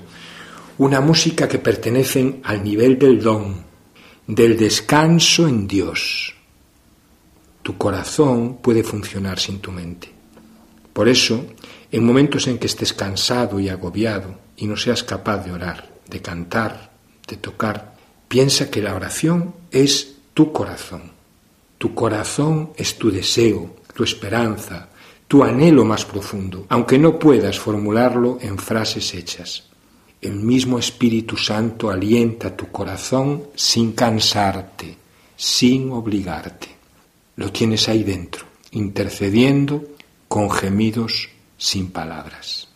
una 0.78 1.02
música 1.02 1.48
que 1.48 1.60
pertenecen 1.60 2.42
al 2.44 2.64
nivel 2.64 2.98
del 2.98 3.22
don, 3.22 3.64
del 4.28 4.58
descanso 4.58 5.48
en 5.48 5.68
Dios. 5.68 6.34
Tu 7.64 7.78
corazón 7.78 8.58
puede 8.62 8.84
funcionar 8.84 9.40
sin 9.40 9.60
tu 9.60 9.72
mente. 9.72 10.12
Por 10.94 11.10
eso, 11.10 11.46
en 11.92 12.06
momentos 12.06 12.48
en 12.48 12.60
que 12.60 12.68
estés 12.68 12.94
cansado 12.94 13.60
y 13.60 13.70
agobiado 13.70 14.40
y 14.56 14.68
no 14.68 14.78
seas 14.78 15.04
capaz 15.04 15.40
de 15.40 15.52
orar, 15.52 15.92
de 16.08 16.22
cantar, 16.22 16.92
de 17.28 17.38
tocar, 17.38 17.96
piensa 18.28 18.70
que 18.70 18.82
la 18.82 18.96
oración 18.96 19.54
es 19.72 20.16
tu 20.34 20.52
corazón. 20.52 21.12
Tu 21.78 21.94
corazón 21.94 22.72
es 22.78 22.98
tu 22.98 23.12
deseo, 23.12 23.76
tu 23.94 24.04
esperanza, 24.04 24.90
tu 25.28 25.44
anhelo 25.44 25.86
más 25.86 26.06
profundo, 26.06 26.66
aunque 26.70 26.98
no 26.98 27.18
puedas 27.18 27.60
formularlo 27.60 28.38
en 28.42 28.58
frases 28.58 29.14
hechas. 29.14 29.66
El 30.22 30.36
mismo 30.36 30.80
Espíritu 30.80 31.38
Santo 31.38 31.90
alienta 31.90 32.56
tu 32.56 32.72
corazón 32.72 33.50
sin 33.56 33.94
cansarte, 33.94 34.98
sin 35.36 35.92
obligarte. 35.92 36.70
Lo 37.36 37.52
tienes 37.52 37.90
ahí 37.90 38.04
dentro, 38.04 38.46
intercediendo 38.72 39.84
con 40.28 40.50
gemidos 40.50 41.30
sin 41.58 41.92
palabras. 41.92 42.68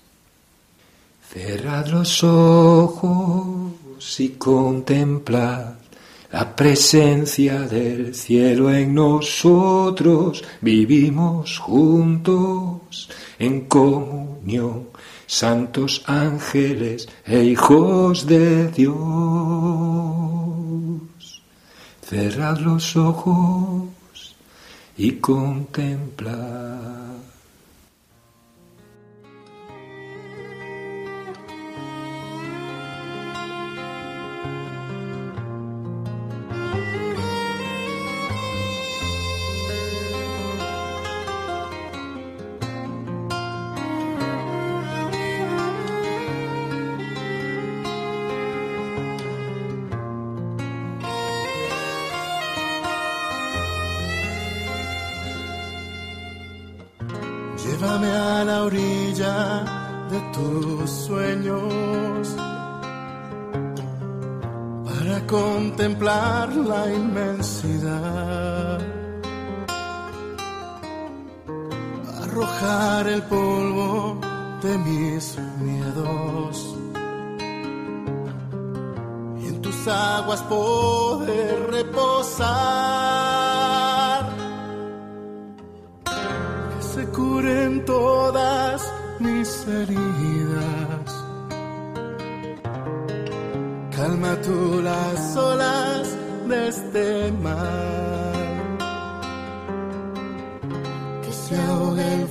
Cerrad 1.32 1.88
los 1.88 2.24
ojos 2.24 3.72
y 4.00 4.30
contemplad 4.30 5.74
la 6.32 6.56
presencia 6.56 7.62
del 7.62 8.14
cielo 8.14 8.72
en 8.72 8.94
nosotros, 8.94 10.44
vivimos 10.62 11.58
juntos 11.58 13.10
en 13.40 13.62
comunión, 13.62 14.90
santos 15.26 16.04
ángeles 16.06 17.10
e 17.26 17.44
hijos 17.44 18.28
de 18.28 18.70
Dios. 18.70 18.96
Cerrad 22.04 22.60
los 22.60 22.96
ojos 22.96 24.36
y 24.98 25.14
contemplar. 25.14 27.29
Aguas 79.90 80.42
poder 80.44 81.72
reposar 81.72 82.50
que 86.76 86.82
se 86.84 87.06
curen 87.08 87.84
todas 87.86 88.82
mis 89.20 89.68
heridas. 89.68 91.26
Calma 93.96 94.36
tú 94.42 94.82
las 94.82 95.36
olas 95.36 96.18
de 96.48 96.68
este 96.70 97.32
mar. 97.44 98.78
Que 101.24 101.32
se 101.34 101.56
ahogue 101.62 102.29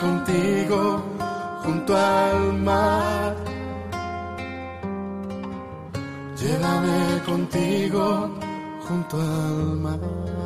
contigo 0.00 1.02
junto 1.64 1.96
al 1.96 2.52
mar. 2.54 3.36
Llévame 6.36 7.22
contigo 7.24 8.30
junto 8.86 9.16
al 9.20 9.76
mar. 9.76 10.45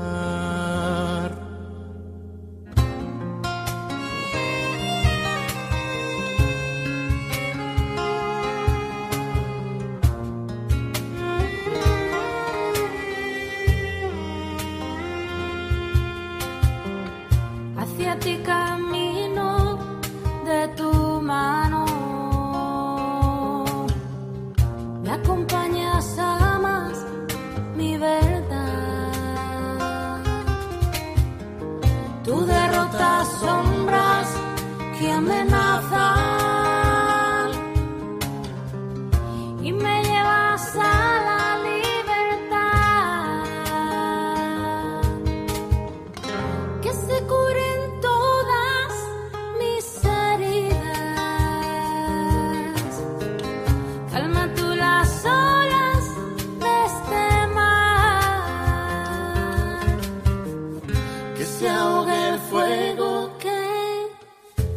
Se 61.61 61.69
ahogue 61.69 62.29
el 62.31 62.39
fuego 62.51 63.31
que 63.39 63.61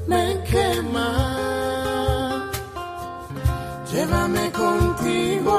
me 0.06 0.24
quema. 0.52 1.12
Llévame 3.92 4.52
contigo, 4.52 5.56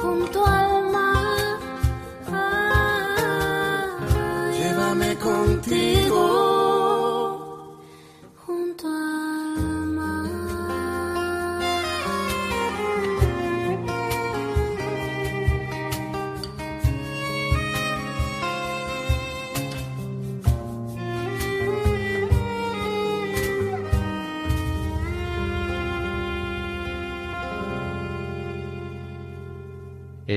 junto 0.00 0.46
al 0.46 0.72
mar. 0.96 1.58
llévame 4.58 5.10
contigo. 5.28 6.11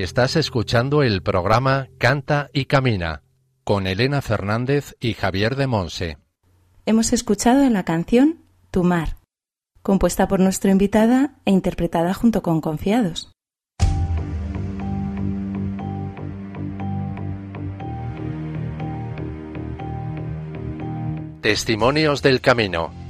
Estás 0.04 0.36
escuchando 0.36 1.04
el 1.04 1.24
programa 1.24 1.88
Canta 1.98 2.50
y 2.52 2.66
Camina 2.66 3.24
con 3.64 3.88
Elena 3.88 4.22
Fernández 4.22 4.94
y 5.00 5.14
Javier 5.14 5.56
de 5.56 5.68
Monse. 5.68 6.18
Hemos 6.86 7.14
escuchado 7.14 7.68
la 7.70 7.86
canción 7.86 8.42
Tu 8.72 8.84
mar, 8.84 9.16
compuesta 9.82 10.28
por 10.28 10.42
nuestra 10.42 10.70
invitada 10.70 11.36
e 11.46 11.52
interpretada 11.52 12.14
junto 12.14 12.42
con 12.42 12.60
Confiados. 12.60 13.32
Testimonios 21.40 22.22
del 22.22 22.42
Camino. 22.42 23.05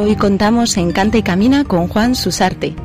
Hoy 0.00 0.14
contamos 0.14 0.76
en 0.76 0.92
Canta 0.92 1.18
y 1.18 1.24
Camina 1.24 1.64
con 1.64 1.88
Juan 1.88 2.14
Susarte, 2.14 2.76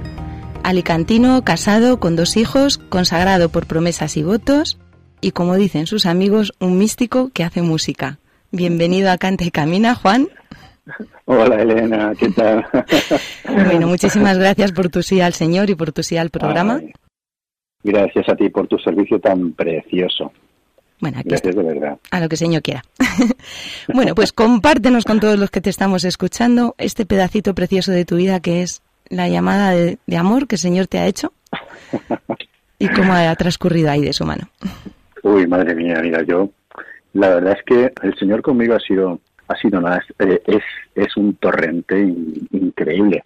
alicantino, 0.63 1.43
casado, 1.43 1.99
con 1.99 2.15
dos 2.15 2.37
hijos, 2.37 2.79
consagrado 2.79 3.49
por 3.49 3.67
promesas 3.67 4.17
y 4.17 4.23
votos, 4.23 4.79
y 5.21 5.29
como 5.29 5.53
dicen 5.53 5.85
sus 5.85 6.07
amigos, 6.07 6.53
un 6.59 6.79
místico 6.79 7.29
que 7.31 7.43
hace 7.43 7.61
música. 7.61 8.17
Bienvenido 8.51 9.11
a 9.11 9.19
Canta 9.19 9.43
y 9.43 9.51
Camina, 9.51 9.93
Juan. 9.93 10.27
Hola 11.25 11.61
Elena, 11.61 12.13
¿qué 12.19 12.29
tal? 12.29 12.65
Bueno, 13.47 13.85
muchísimas 13.85 14.39
gracias 14.39 14.71
por 14.71 14.89
tu 14.89 15.03
sí 15.03 15.21
al 15.21 15.33
Señor 15.33 15.69
y 15.69 15.75
por 15.75 15.91
tu 15.91 16.01
sí 16.01 16.17
al 16.17 16.31
programa. 16.31 16.79
Ay, 16.81 16.93
gracias 17.83 18.27
a 18.27 18.35
ti 18.35 18.49
por 18.49 18.67
tu 18.67 18.79
servicio 18.79 19.19
tan 19.19 19.53
precioso. 19.53 20.31
Bueno, 21.03 21.17
aquí 21.19 21.27
Gracias 21.27 21.53
de 21.53 21.63
verdad. 21.63 21.97
a 22.11 22.19
lo 22.21 22.29
que 22.29 22.35
el 22.35 22.39
Señor 22.39 22.61
quiera. 22.61 22.81
bueno, 23.93 24.15
pues 24.15 24.31
compártenos 24.31 25.03
con 25.03 25.19
todos 25.19 25.37
los 25.37 25.51
que 25.51 25.59
te 25.59 25.69
estamos 25.69 26.05
escuchando 26.05 26.75
este 26.77 27.05
pedacito 27.05 27.53
precioso 27.53 27.91
de 27.91 28.05
tu 28.05 28.15
vida 28.15 28.39
que 28.39 28.61
es 28.61 28.81
la 29.09 29.27
llamada 29.27 29.71
de, 29.71 29.97
de 30.07 30.17
amor 30.17 30.47
que 30.47 30.55
el 30.55 30.59
Señor 30.59 30.87
te 30.87 30.99
ha 30.99 31.05
hecho 31.07 31.33
y 32.79 32.87
cómo 32.87 33.11
ha 33.13 33.35
transcurrido 33.35 33.91
ahí 33.91 34.01
de 34.01 34.13
su 34.13 34.25
mano. 34.25 34.47
Uy, 35.23 35.45
madre 35.45 35.75
mía, 35.75 35.99
mira, 36.01 36.23
yo 36.23 36.49
la 37.13 37.29
verdad 37.35 37.57
es 37.57 37.63
que 37.65 37.91
el 38.01 38.17
Señor 38.17 38.41
conmigo 38.41 38.73
ha 38.75 38.79
sido 38.79 39.19
ha 39.49 39.55
sido 39.57 39.81
nada, 39.81 39.97
es, 39.97 40.27
eh, 40.27 40.41
es, 40.47 40.63
es 40.95 41.17
un 41.17 41.35
torrente 41.35 41.99
in- 41.99 42.47
increíble. 42.51 43.25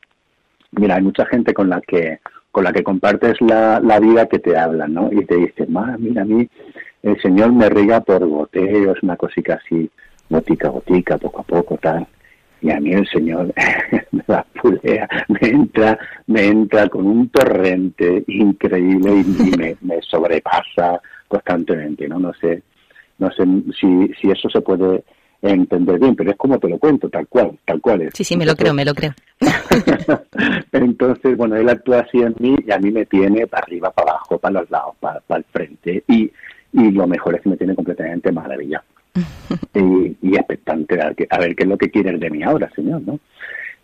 Mira, 0.71 0.95
hay 0.95 1.03
mucha 1.03 1.27
gente 1.27 1.53
con 1.53 1.69
la 1.69 1.79
que 1.81 2.19
con 2.51 2.63
la 2.63 2.73
que 2.73 2.81
compartes 2.81 3.35
la, 3.39 3.79
la 3.79 3.99
vida 3.99 4.25
que 4.25 4.39
te 4.39 4.57
hablan, 4.57 4.91
¿no? 4.95 5.09
Y 5.11 5.23
te 5.25 5.35
dicen, 5.35 5.71
"Ma, 5.71 5.95
mira, 5.99 6.23
a 6.23 6.25
mí 6.25 6.49
el 7.07 7.21
Señor 7.21 7.53
me 7.53 7.69
riega 7.69 8.01
por 8.01 8.27
goteos, 8.27 9.01
una 9.01 9.15
cosita 9.15 9.59
así, 9.63 9.89
gotica, 10.29 10.69
gotica, 10.69 11.17
poco 11.17 11.39
a 11.39 11.43
poco, 11.43 11.77
tal. 11.77 12.05
Y 12.61 12.71
a 12.71 12.79
mí 12.79 12.91
el 12.91 13.07
Señor 13.07 13.53
me 14.11 14.23
la 14.27 14.45
pulea, 14.61 15.07
me 15.27 15.49
entra, 15.49 15.97
me 16.25 16.45
entra 16.47 16.89
con 16.89 17.05
un 17.05 17.29
torrente 17.29 18.23
increíble 18.27 19.11
y, 19.15 19.49
y 19.49 19.57
me, 19.57 19.77
me 19.81 20.01
sobrepasa 20.01 20.99
constantemente, 21.27 22.07
¿no? 22.07 22.19
No 22.19 22.33
sé, 22.33 22.63
no 23.19 23.29
sé 23.31 23.45
si, 23.79 24.11
si 24.19 24.31
eso 24.31 24.49
se 24.49 24.61
puede 24.61 25.03
entender 25.41 25.99
bien, 25.99 26.15
pero 26.15 26.31
es 26.31 26.37
como 26.37 26.59
te 26.59 26.67
lo 26.67 26.79
cuento, 26.79 27.09
tal 27.09 27.27
cual, 27.27 27.57
tal 27.63 27.79
cual 27.79 28.01
es. 28.01 28.13
Sí, 28.15 28.23
sí, 28.23 28.35
me 28.35 28.45
lo 28.45 28.55
creo, 28.55 28.73
me 28.73 28.83
lo 28.83 28.93
creo. 28.93 29.13
Entonces, 30.71 31.37
bueno, 31.37 31.55
él 31.55 31.69
actúa 31.69 31.99
así 31.99 32.19
en 32.19 32.35
mí 32.39 32.55
y 32.65 32.71
a 32.71 32.79
mí 32.79 32.91
me 32.91 33.05
tiene 33.05 33.45
para 33.47 33.63
arriba, 33.63 33.91
para 33.91 34.11
abajo, 34.11 34.39
para 34.39 34.61
los 34.61 34.71
lados, 34.71 34.95
para, 34.99 35.19
para 35.21 35.39
el 35.39 35.45
frente. 35.45 36.03
Y, 36.07 36.31
y 36.73 36.91
lo 36.91 37.07
mejor 37.07 37.35
es 37.35 37.41
que 37.41 37.49
me 37.49 37.57
tiene 37.57 37.75
completamente 37.75 38.31
maravillado. 38.31 38.83
y, 39.73 40.15
y 40.21 40.35
expectante 40.35 40.99
a, 41.01 41.37
ver 41.39 41.55
qué 41.55 41.63
es 41.63 41.69
lo 41.69 41.77
que 41.77 41.89
quieres 41.89 42.19
de 42.19 42.29
mí 42.29 42.43
ahora, 42.43 42.69
señor, 42.75 43.01
¿no? 43.01 43.19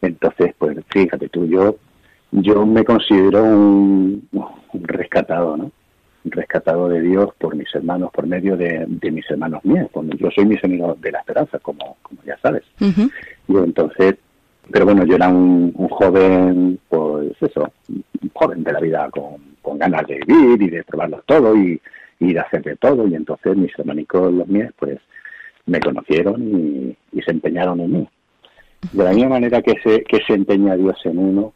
Entonces, 0.01 0.53
pues 0.57 0.77
fíjate 0.89 1.29
tú, 1.29 1.47
yo, 1.47 1.77
yo 2.31 2.65
me 2.65 2.83
considero 2.83 3.43
un, 3.43 4.27
un 4.31 4.83
rescatado, 4.83 5.57
¿no? 5.57 5.71
Rescatado 6.25 6.87
de 6.89 7.01
Dios 7.01 7.29
por 7.37 7.55
mis 7.55 7.73
hermanos, 7.73 8.11
por 8.11 8.27
medio 8.27 8.55
de, 8.55 8.85
de 8.87 9.11
mis 9.11 9.29
hermanos 9.29 9.63
míos. 9.65 9.89
Cuando 9.91 10.15
yo 10.15 10.29
soy 10.31 10.45
misionero 10.45 10.95
de 10.99 11.11
la 11.11 11.19
esperanza, 11.19 11.59
como, 11.59 11.97
como 12.01 12.21
ya 12.23 12.37
sabes. 12.41 12.63
Y 12.79 13.57
entonces, 13.57 14.15
pero 14.71 14.85
bueno, 14.85 15.03
yo 15.05 15.15
era 15.15 15.27
un, 15.27 15.73
un 15.75 15.87
joven, 15.89 16.79
pues 16.87 17.33
eso, 17.41 17.73
un 17.89 18.31
joven 18.33 18.63
de 18.63 18.71
la 18.71 18.79
vida 18.79 19.09
con, 19.09 19.35
con 19.61 19.77
ganas 19.77 20.07
de 20.07 20.19
vivir 20.25 20.61
y 20.61 20.69
de 20.69 20.83
probarlo 20.83 21.21
todo 21.25 21.55
y, 21.57 21.81
y 22.23 22.33
de 22.33 22.39
hacer 22.39 22.63
de 22.63 22.75
todo. 22.75 23.07
Y 23.07 23.15
entonces 23.15 23.55
mis 23.55 23.77
hermanicos, 23.77 24.33
los 24.33 24.47
míos, 24.47 24.71
pues 24.77 24.99
me 25.65 25.79
conocieron 25.79 26.95
y, 27.11 27.21
se 27.21 27.31
empeñaron 27.31 27.79
en 27.79 27.91
mí. 27.91 28.09
De 28.91 29.03
la 29.03 29.11
misma 29.11 29.29
manera 29.29 29.61
que 29.61 29.75
se, 29.81 30.03
que 30.03 30.21
se 30.25 30.33
empeña 30.33 30.75
Dios 30.75 30.99
en 31.05 31.17
uno 31.17 31.53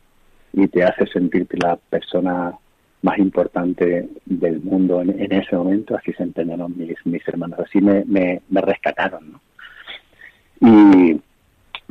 y 0.54 0.68
te 0.68 0.84
hace 0.84 1.06
sentirte 1.08 1.58
la 1.58 1.76
persona 1.76 2.54
más 3.02 3.18
importante 3.20 4.10
del 4.26 4.62
mundo 4.62 5.02
en, 5.02 5.20
en 5.22 5.32
ese 5.34 5.56
momento, 5.56 5.96
así 5.96 6.14
se 6.14 6.24
empeñaron 6.24 6.74
mis, 6.78 6.96
mis 7.06 7.28
hermanos, 7.28 7.60
así 7.60 7.80
me, 7.80 8.04
me, 8.06 8.42
me 8.50 8.62
rescataron, 8.62 9.34
¿no? 9.34 9.42
Y, 10.60 11.22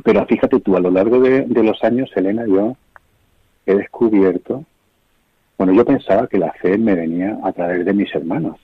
pero 0.03 0.25
fíjate 0.25 0.59
tú, 0.59 0.75
a 0.75 0.79
lo 0.81 0.91
largo 0.91 1.19
de, 1.19 1.43
de 1.43 1.63
los 1.63 1.81
años, 1.83 2.09
Elena, 2.15 2.45
yo 2.45 2.75
he 3.65 3.75
descubierto, 3.75 4.65
bueno, 5.57 5.73
yo 5.73 5.85
pensaba 5.85 6.27
que 6.27 6.37
la 6.37 6.51
fe 6.53 6.77
me 6.77 6.95
venía 6.95 7.37
a 7.43 7.51
través 7.53 7.85
de 7.85 7.93
mis 7.93 8.13
hermanos, 8.13 8.57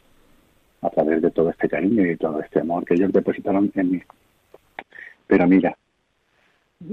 a 0.83 0.89
través 0.89 1.21
de 1.21 1.31
todo 1.31 1.49
este 1.49 1.69
cariño 1.69 2.05
y 2.05 2.17
todo 2.17 2.41
este 2.41 2.59
amor 2.59 2.85
que 2.85 2.95
ellos 2.95 3.11
depositaron 3.11 3.71
en 3.75 3.91
mí. 3.91 4.01
Pero 5.27 5.47
mira, 5.47 5.77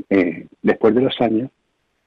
eh, 0.09 0.46
después 0.62 0.94
de 0.94 1.00
los 1.03 1.20
años 1.20 1.50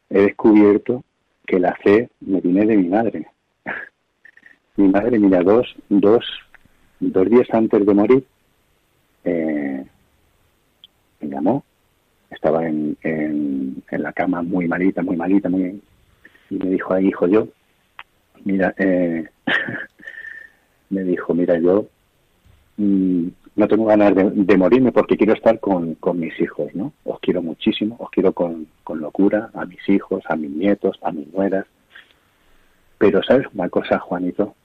he 0.09 0.21
descubierto 0.21 1.03
que 1.45 1.59
la 1.59 1.75
fe 1.75 2.09
me 2.21 2.39
viene 2.39 2.65
de 2.65 2.77
mi 2.77 2.87
madre. 2.87 3.27
mi 4.77 4.87
madre, 4.87 5.19
mira, 5.19 5.41
dos, 5.41 5.75
dos, 5.89 6.25
dos 6.99 7.29
días 7.29 7.47
antes 7.51 7.85
de 7.85 7.93
morir, 7.93 8.25
eh, 9.25 9.85
me 11.19 11.27
llamó, 11.27 11.63
estaba 12.29 12.67
en, 12.67 12.97
en, 13.03 13.83
en 13.89 14.03
la 14.03 14.13
cama 14.13 14.41
muy 14.41 14.67
malita, 14.67 15.01
muy 15.01 15.15
malita, 15.15 15.49
muy 15.49 15.81
y 16.49 16.55
me 16.55 16.69
dijo, 16.69 16.93
ay, 16.93 17.07
hijo, 17.07 17.27
yo, 17.27 17.47
mira, 18.43 18.73
eh, 18.77 19.27
me 20.93 21.03
dijo, 21.03 21.33
mira, 21.33 21.57
yo 21.59 21.87
mm, 22.77 23.27
no 23.55 23.67
tengo 23.67 23.85
ganas 23.85 24.15
de, 24.15 24.31
de 24.31 24.57
morirme 24.57 24.91
porque 24.91 25.17
quiero 25.17 25.33
estar 25.33 25.59
con, 25.59 25.95
con 25.95 26.19
mis 26.19 26.39
hijos, 26.39 26.73
¿no? 26.73 26.93
Os 27.03 27.19
quiero 27.19 27.41
muchísimo, 27.41 27.95
os 27.99 28.09
quiero 28.09 28.33
con, 28.33 28.67
con 28.83 28.99
locura, 28.99 29.49
a 29.53 29.65
mis 29.65 29.87
hijos, 29.89 30.23
a 30.27 30.35
mis 30.35 30.51
nietos, 30.51 30.97
a 31.03 31.11
mis 31.11 31.31
nueras. 31.33 31.65
Pero, 32.97 33.21
¿sabes 33.23 33.47
una 33.53 33.69
cosa, 33.69 33.99
Juanito? 33.99 34.55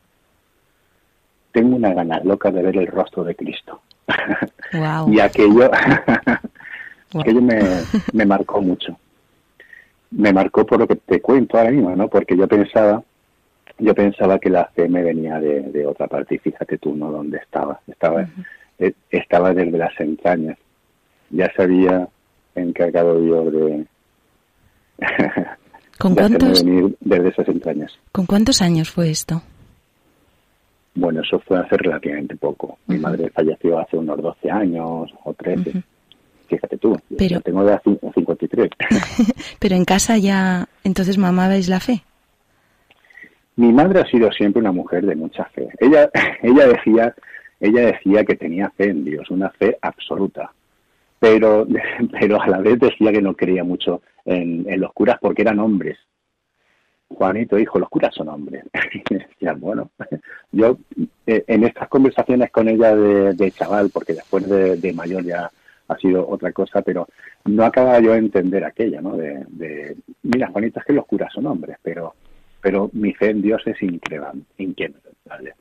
Tengo 1.52 1.76
una 1.76 1.92
gana 1.92 2.20
loca 2.22 2.50
de 2.50 2.62
ver 2.62 2.76
el 2.76 2.86
rostro 2.86 3.24
de 3.24 3.34
Cristo. 3.34 3.80
Wow. 4.70 5.10
y 5.10 5.18
aquello, 5.18 5.70
aquello 7.18 7.40
me, 7.40 7.58
me 8.12 8.26
marcó 8.26 8.60
mucho. 8.60 8.98
Me 10.10 10.30
marcó 10.30 10.66
por 10.66 10.80
lo 10.80 10.86
que 10.86 10.96
te 10.96 11.22
cuento 11.22 11.56
ahora 11.56 11.70
mismo, 11.70 11.96
¿no? 11.96 12.08
Porque 12.08 12.36
yo 12.36 12.46
pensaba, 12.46 13.02
yo 13.78 13.94
pensaba 13.94 14.38
que 14.38 14.50
la 14.50 14.66
fe 14.66 14.88
me 14.88 15.02
venía 15.02 15.38
de, 15.38 15.62
de 15.62 15.86
otra 15.86 16.06
parte 16.06 16.34
y 16.36 16.38
fíjate 16.38 16.78
tú, 16.78 16.94
¿no? 16.96 17.10
Dónde 17.12 17.38
estaba. 17.38 17.80
Estaba, 17.86 18.28
eh, 18.78 18.92
estaba 19.10 19.52
desde 19.54 19.78
las 19.78 19.98
entrañas. 20.00 20.58
Ya 21.30 21.50
se 21.54 21.62
había 21.62 22.08
encargado 22.54 23.20
Dios 23.20 23.52
de, 23.52 23.86
¿Con 25.98 26.14
de 26.14 26.20
cuántos, 26.22 26.64
venir 26.64 26.96
desde 27.00 27.28
esas 27.28 27.48
entrañas. 27.48 27.92
¿Con 28.12 28.26
cuántos 28.26 28.62
años 28.62 28.90
fue 28.90 29.10
esto? 29.10 29.42
Bueno, 30.94 31.22
eso 31.22 31.38
fue 31.40 31.58
hace 31.58 31.76
relativamente 31.76 32.34
poco. 32.36 32.78
Mi 32.86 32.98
madre 32.98 33.30
falleció 33.30 33.78
hace 33.78 33.96
unos 33.96 34.20
12 34.20 34.50
años 34.50 35.12
o 35.24 35.32
13. 35.34 35.70
Ujú. 35.70 35.82
Fíjate 36.48 36.78
tú, 36.78 36.98
Pero- 37.16 37.34
yo 37.36 37.40
tengo 37.42 37.62
cin- 37.64 38.14
53. 38.14 38.70
Pero 39.60 39.74
en 39.76 39.84
casa 39.84 40.16
ya, 40.18 40.66
entonces 40.82 41.18
mamabais 41.18 41.68
la 41.68 41.78
fe. 41.78 42.02
Mi 43.58 43.72
madre 43.72 44.00
ha 44.00 44.04
sido 44.04 44.30
siempre 44.30 44.60
una 44.60 44.70
mujer 44.70 45.04
de 45.04 45.16
mucha 45.16 45.44
fe. 45.46 45.68
Ella, 45.80 46.08
ella 46.42 46.68
decía, 46.68 47.12
ella 47.58 47.86
decía 47.86 48.24
que 48.24 48.36
tenía 48.36 48.70
fe 48.70 48.90
en 48.90 49.04
Dios, 49.04 49.28
una 49.30 49.50
fe 49.50 49.76
absoluta. 49.82 50.52
Pero, 51.18 51.66
pero 52.20 52.40
a 52.40 52.46
la 52.46 52.58
vez 52.58 52.78
decía 52.78 53.10
que 53.10 53.20
no 53.20 53.34
creía 53.34 53.64
mucho 53.64 54.02
en, 54.24 54.64
los 54.80 54.92
curas 54.92 55.18
porque 55.20 55.42
eran 55.42 55.58
hombres. 55.58 55.98
Juanito 57.08 57.56
dijo, 57.56 57.80
los 57.80 57.88
curas 57.88 58.14
son 58.14 58.28
hombres. 58.28 58.64
Y 59.40 59.46
bueno, 59.58 59.90
yo 60.52 60.78
eh, 61.26 61.42
en 61.46 61.64
estas 61.64 61.88
conversaciones 61.88 62.52
con 62.52 62.68
ella 62.68 62.94
de, 62.94 63.32
de 63.32 63.50
chaval, 63.50 63.90
porque 63.90 64.14
después 64.14 64.48
de, 64.48 64.76
de 64.76 64.92
mayor 64.92 65.24
ya 65.24 65.50
ha 65.88 65.96
sido 65.96 66.28
otra 66.28 66.52
cosa, 66.52 66.82
pero 66.82 67.08
no 67.44 67.64
acababa 67.64 67.98
yo 67.98 68.12
de 68.12 68.18
entender 68.18 68.64
aquella, 68.64 69.00
¿no? 69.00 69.16
De, 69.16 69.44
de, 69.48 69.96
mira, 70.22 70.48
Juanito, 70.48 70.78
es 70.78 70.86
que 70.86 70.92
los 70.92 71.06
curas 71.06 71.32
son 71.32 71.46
hombres, 71.46 71.78
pero 71.82 72.14
pero 72.60 72.90
mi 72.92 73.12
fe 73.14 73.30
en 73.30 73.42
Dios 73.42 73.62
es 73.66 73.80
increíble, 73.82 74.42
inquebrantable. 74.58 75.54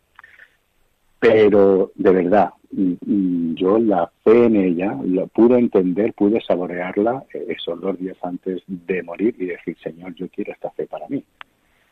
Pero 1.19 1.91
de 1.95 2.11
verdad, 2.11 2.49
mm, 2.71 2.93
mm, 3.05 3.55
yo 3.55 3.79
la 3.79 4.11
fe 4.23 4.45
en 4.45 4.55
ella, 4.55 4.97
lo 5.03 5.27
pude 5.27 5.57
entender, 5.57 6.13
pude 6.13 6.41
saborearla 6.41 7.25
eh, 7.33 7.45
esos 7.49 7.79
dos 7.81 7.97
días 7.99 8.17
antes 8.21 8.61
de 8.67 9.01
morir 9.03 9.35
y 9.39 9.47
decir, 9.47 9.77
Señor, 9.81 10.13
yo 10.15 10.29
quiero 10.29 10.53
esta 10.53 10.69
fe 10.71 10.85
para 10.85 11.07
mí. 11.07 11.23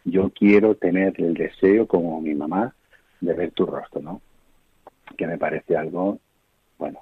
Yo 0.03 0.29
quiero 0.29 0.75
tener 0.75 1.19
el 1.19 1.33
deseo, 1.33 1.87
como 1.87 2.21
mi 2.21 2.35
mamá, 2.35 2.75
de 3.19 3.33
ver 3.33 3.51
tu 3.51 3.65
rostro, 3.65 4.01
¿no? 4.01 4.21
Que 5.17 5.25
me 5.25 5.37
parece 5.37 5.75
algo, 5.75 6.19
bueno, 6.77 6.99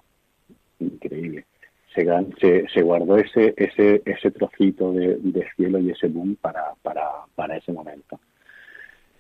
increíble. 0.80 1.46
Se, 1.96 2.06
se, 2.40 2.68
se 2.74 2.82
guardó 2.82 3.18
ese, 3.18 3.54
ese, 3.58 4.02
ese 4.06 4.32
trocito 4.32 4.92
de, 4.94 5.18
de 5.20 5.46
cielo 5.56 5.80
y 5.80 5.92
ese 5.92 6.08
boom 6.08 6.36
para, 6.42 6.74
para, 6.82 7.04
para 7.36 7.58
ese 7.58 7.72
momento. 7.72 8.20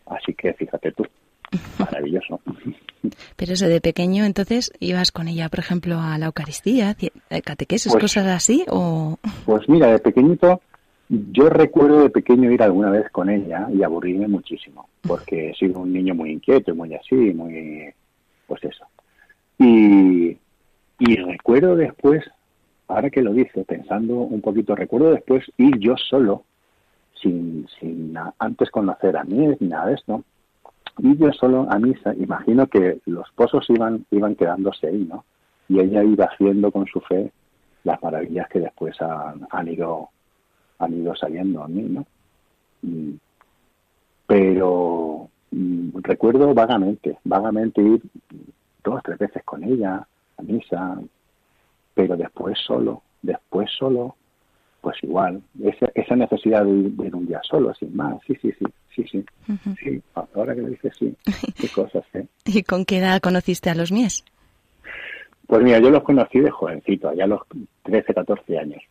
Así 0.07 0.33
que 0.33 0.53
fíjate 0.53 0.91
tú, 0.91 1.05
maravilloso. 1.79 2.39
Pero 3.35 3.53
eso 3.53 3.67
de 3.67 3.79
pequeño, 3.81 4.25
entonces 4.25 4.71
ibas 4.79 5.11
con 5.11 5.27
ella, 5.27 5.49
por 5.49 5.59
ejemplo, 5.59 5.99
a 5.99 6.17
la 6.17 6.25
Eucaristía, 6.27 6.95
eh, 7.29 7.41
catequesis, 7.41 7.91
Pues- 7.91 8.01
cosas 8.03 8.27
así, 8.27 8.65
o 8.69 9.17
Pues 9.45 9.67
mira, 9.69 9.87
de 9.91 9.99
pequeñito, 9.99 10.61
yo 11.09 11.49
recuerdo 11.49 12.01
de 12.03 12.09
pequeño 12.09 12.51
ir 12.51 12.63
alguna 12.63 12.89
vez 12.89 13.09
con 13.11 13.29
ella 13.29 13.67
y 13.71 13.83
aburrirme 13.83 14.27
muchísimo, 14.27 14.89
porque 15.07 15.49
he 15.51 15.53
sido 15.55 15.79
un 15.79 15.93
niño 15.93 16.15
muy 16.15 16.31
inquieto, 16.31 16.71
y 16.71 16.75
muy 16.75 16.93
así, 16.95 17.15
muy, 17.15 17.93
pues 18.47 18.63
eso. 18.63 18.85
Y, 19.59 20.37
y 20.99 21.15
recuerdo 21.17 21.75
después, 21.75 22.23
ahora 22.93 23.09
que 23.09 23.21
lo 23.21 23.33
dice, 23.33 23.63
pensando 23.65 24.15
un 24.15 24.41
poquito, 24.41 24.75
recuerdo 24.75 25.11
después 25.11 25.43
ir 25.57 25.77
yo 25.79 25.95
solo, 25.97 26.43
sin, 27.21 27.67
sin 27.79 28.15
antes 28.37 28.69
conocer 28.69 29.17
a 29.17 29.23
mí 29.23 29.47
ni 29.59 29.67
nada 29.67 29.87
de 29.87 29.95
esto, 29.95 30.23
ir 30.99 31.17
yo 31.17 31.31
solo 31.33 31.67
a 31.69 31.79
misa, 31.79 32.13
imagino 32.15 32.67
que 32.67 32.99
los 33.05 33.29
pozos 33.31 33.67
iban, 33.69 34.05
iban 34.11 34.35
quedándose 34.35 34.87
ahí, 34.87 35.05
¿no? 35.09 35.25
Y 35.69 35.79
ella 35.79 36.03
iba 36.03 36.25
haciendo 36.25 36.71
con 36.71 36.85
su 36.85 36.99
fe 37.01 37.31
las 37.83 38.01
maravillas 38.03 38.47
que 38.49 38.59
después 38.59 39.01
han, 39.01 39.47
han 39.49 39.67
ido 39.67 40.09
han 40.79 40.93
ido 40.93 41.15
saliendo 41.15 41.63
a 41.63 41.67
mí, 41.67 41.83
¿no? 41.83 42.05
Mm, 42.81 43.13
Pero 44.27 45.29
mm, 45.51 45.89
recuerdo 46.01 46.53
vagamente, 46.53 47.17
vagamente 47.23 47.81
ir 47.81 48.01
dos, 48.83 49.01
tres 49.03 49.17
veces 49.17 49.43
con 49.43 49.63
ella 49.63 50.05
a 50.37 50.41
misa, 50.41 50.99
pero 51.93 52.15
después 52.17 52.57
solo, 52.65 53.03
después 53.21 53.69
solo, 53.77 54.15
pues 54.81 54.97
igual, 55.03 55.41
esa, 55.63 55.89
esa 55.95 56.15
necesidad 56.15 56.65
de 56.65 56.71
ir, 56.71 56.91
de 56.91 57.07
ir 57.07 57.15
un 57.15 57.25
día 57.25 57.41
solo, 57.43 57.73
sin 57.73 57.95
más, 57.95 58.15
sí, 58.27 58.35
sí, 58.41 58.51
sí, 58.59 58.65
sí, 58.95 59.03
sí, 59.07 59.25
sí, 59.81 60.01
ahora 60.33 60.55
que 60.55 60.61
lo 60.61 60.67
dices, 60.67 60.93
sí, 60.97 61.15
qué 61.59 61.69
cosas, 61.69 62.03
¿eh? 62.13 62.25
¿Y 62.45 62.63
con 62.63 62.85
qué 62.85 62.97
edad 62.97 63.21
conociste 63.21 63.69
a 63.69 63.75
los 63.75 63.91
mies? 63.91 64.25
Pues 65.47 65.63
mira, 65.63 65.79
yo 65.79 65.89
los 65.89 66.03
conocí 66.03 66.39
de 66.39 66.49
jovencito, 66.49 67.09
allá 67.09 67.25
a 67.25 67.27
los 67.27 67.41
13, 67.83 68.13
14 68.13 68.57
años. 68.57 68.81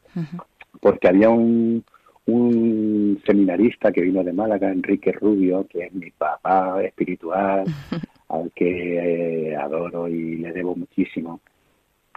Porque 0.81 1.09
había 1.09 1.31
un, 1.31 1.85
un 2.27 3.21
seminarista 3.27 3.91
que 3.91 4.03
vino 4.03 4.23
de 4.23 4.33
Málaga, 4.33 4.71
Enrique 4.71 5.13
Rubio, 5.13 5.67
que 5.69 5.87
es 5.87 5.93
mi 5.93 6.11
papá 6.11 6.83
espiritual, 6.83 7.65
al 8.29 8.53
que 8.55 9.51
eh, 9.51 9.57
adoro 9.57 10.09
y 10.09 10.37
le 10.37 10.53
debo 10.53 10.77
muchísimo. 10.77 11.41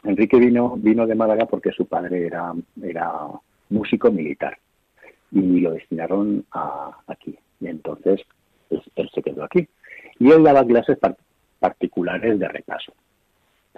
Enrique 0.06 0.38
vino, 0.38 0.76
vino 0.78 1.06
de 1.08 1.16
Málaga 1.16 1.46
porque 1.46 1.72
su 1.72 1.86
padre 1.86 2.28
era, 2.28 2.54
era 2.82 3.12
músico 3.70 4.12
militar 4.12 4.58
y 5.32 5.60
lo 5.60 5.72
destinaron 5.72 6.46
a, 6.52 6.98
aquí. 7.08 7.38
Y 7.60 7.68
entonces 7.68 8.22
pues, 8.70 8.82
él 8.96 9.10
se 9.14 9.22
quedó 9.22 9.44
aquí. 9.44 9.68
Y 10.20 10.32
él 10.32 10.44
daba 10.44 10.66
clases 10.66 10.98
particulares 11.60 12.40
de 12.40 12.48
repaso. 12.48 12.94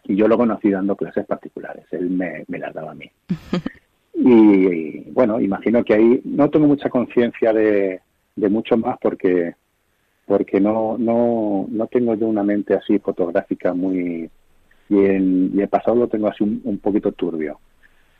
Y 0.03 0.15
yo 0.15 0.27
lo 0.27 0.37
conocí 0.37 0.69
dando 0.69 0.95
clases 0.95 1.25
particulares. 1.25 1.85
Él 1.91 2.09
me, 2.09 2.45
las 2.47 2.73
daba 2.73 2.91
a 2.91 2.95
mí. 2.95 3.09
y, 4.13 5.09
bueno, 5.11 5.39
imagino 5.39 5.83
que 5.83 5.93
ahí 5.95 6.21
no 6.25 6.49
tengo 6.49 6.67
mucha 6.67 6.89
conciencia 6.89 7.53
de, 7.53 8.01
de 8.35 8.49
mucho 8.49 8.77
más 8.77 8.97
porque 9.01 9.55
porque 10.27 10.59
no, 10.59 10.97
no, 10.97 11.65
no 11.69 11.87
tengo 11.87 12.13
yo 12.15 12.27
una 12.27 12.43
mente 12.43 12.73
así 12.73 12.99
fotográfica 12.99 13.73
muy... 13.73 14.29
Y, 14.89 14.95
y 14.95 15.61
el 15.61 15.67
pasado 15.69 15.97
lo 15.97 16.07
tengo 16.07 16.27
así 16.27 16.43
un, 16.43 16.79
poquito 16.79 17.11
turbio. 17.11 17.59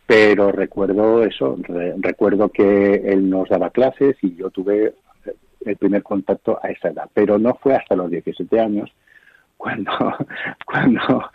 Pero 0.06 0.52
recuerdo 0.52 1.24
eso, 1.24 1.58
recuerdo 1.98 2.50
que 2.50 2.96
él 2.96 3.30
nos 3.30 3.50
daba 3.50 3.70
clases 3.70 4.16
y 4.22 4.36
yo 4.36 4.50
tuve 4.50 4.94
el 5.66 5.76
primer 5.76 6.04
contacto 6.04 6.60
a 6.62 6.70
esa 6.70 6.90
edad. 6.90 7.10
Pero 7.14 7.38
no 7.38 7.56
fue 7.56 7.76
hasta 7.76 7.96
los 7.96 8.10
17 8.10 8.60
años 8.60 8.90
cuando, 9.58 9.92
cuando, 10.66 11.30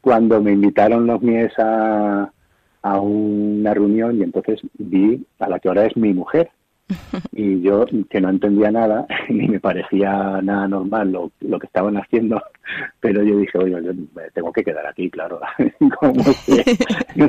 cuando 0.00 0.40
me 0.40 0.52
invitaron 0.52 1.06
los 1.06 1.20
mies 1.22 1.52
a, 1.58 2.30
a 2.82 3.00
una 3.00 3.72
reunión 3.74 4.18
y 4.18 4.22
entonces 4.22 4.60
vi 4.74 5.24
a 5.38 5.48
la 5.48 5.58
que 5.58 5.68
ahora 5.68 5.86
es 5.86 5.96
mi 5.96 6.12
mujer, 6.12 6.50
y 7.32 7.62
yo 7.62 7.84
que 8.10 8.20
no 8.20 8.28
entendía 8.28 8.70
nada 8.70 9.06
ni 9.28 9.48
me 9.48 9.60
parecía 9.60 10.40
nada 10.42 10.68
normal 10.68 11.10
lo, 11.10 11.32
lo 11.40 11.58
que 11.58 11.66
estaban 11.66 11.96
haciendo 11.96 12.42
pero 13.00 13.22
yo 13.22 13.38
dije 13.38 13.58
oye 13.58 13.82
yo 13.82 13.92
tengo 14.34 14.52
que 14.52 14.64
quedar 14.64 14.86
aquí 14.86 15.10
claro 15.10 15.40
yo 17.16 17.28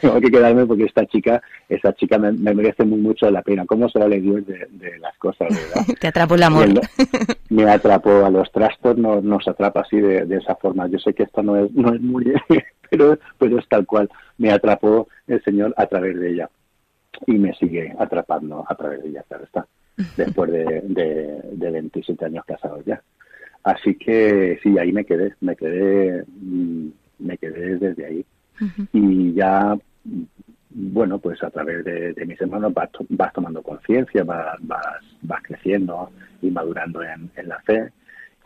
tengo 0.00 0.20
que 0.20 0.30
quedarme 0.30 0.66
porque 0.66 0.84
esta 0.84 1.06
chica 1.06 1.42
esta 1.68 1.92
chica 1.94 2.18
me, 2.18 2.32
merece 2.32 2.84
muy 2.84 2.98
mucho 2.98 3.30
la 3.30 3.42
pena. 3.42 3.64
Cómo 3.66 3.88
se 3.88 3.98
le 4.08 4.20
Dios 4.20 4.46
de, 4.46 4.66
de, 4.70 4.98
las 4.98 5.16
cosas 5.18 5.48
¿verdad? 5.48 5.94
te 6.00 6.08
atrapó 6.08 6.34
el 6.34 6.42
amor. 6.42 6.68
me 7.50 7.64
atrapó 7.70 8.24
a 8.24 8.30
los 8.30 8.50
trastos 8.52 8.96
no 8.96 9.20
nos 9.20 9.46
atrapa 9.48 9.80
así 9.80 10.00
de, 10.00 10.26
de 10.26 10.36
esa 10.36 10.54
forma. 10.56 10.86
Yo 10.88 10.98
sé 10.98 11.14
que 11.14 11.24
esto 11.24 11.42
no 11.42 11.56
es 11.56 11.72
no 11.72 11.94
es 11.94 12.00
muy 12.00 12.32
pero 12.90 13.18
pero 13.38 13.58
es 13.58 13.68
tal 13.68 13.86
cual. 13.86 14.08
Me 14.38 14.50
atrapó 14.50 15.08
el 15.26 15.42
señor 15.42 15.74
a 15.76 15.86
través 15.86 16.18
de 16.18 16.30
ella 16.30 16.50
y 17.26 17.32
me 17.32 17.52
sigue 17.54 17.94
atrapando 17.98 18.64
a 18.68 18.74
través 18.74 19.02
de 19.02 19.08
ella, 19.10 19.24
claro 19.28 19.44
está, 19.44 19.66
después 20.16 20.50
de, 20.50 20.82
de, 20.84 21.40
de 21.52 21.70
27 21.70 22.24
años 22.24 22.44
casados 22.44 22.84
ya. 22.84 23.02
Así 23.64 23.94
que 23.94 24.58
sí, 24.62 24.78
ahí 24.78 24.92
me 24.92 25.06
quedé, 25.06 25.34
me 25.40 25.56
quedé, 25.56 26.24
mm, 26.26 26.88
me 27.20 27.38
quedé 27.38 27.78
desde 27.78 28.06
ahí. 28.06 28.26
Y 28.92 29.32
ya, 29.32 29.76
bueno, 30.70 31.18
pues 31.18 31.42
a 31.42 31.50
través 31.50 31.82
de, 31.84 32.14
mis 32.26 32.40
hermanos 32.40 32.74
vas, 32.74 32.90
vas 33.08 33.32
tomando 33.32 33.62
conciencia, 33.62 34.22
vas, 34.22 34.56
vas, 34.60 35.02
vas, 35.22 35.42
creciendo 35.42 36.10
y 36.42 36.50
madurando 36.50 37.02
en, 37.02 37.30
en, 37.36 37.48
la 37.48 37.58
fe 37.60 37.90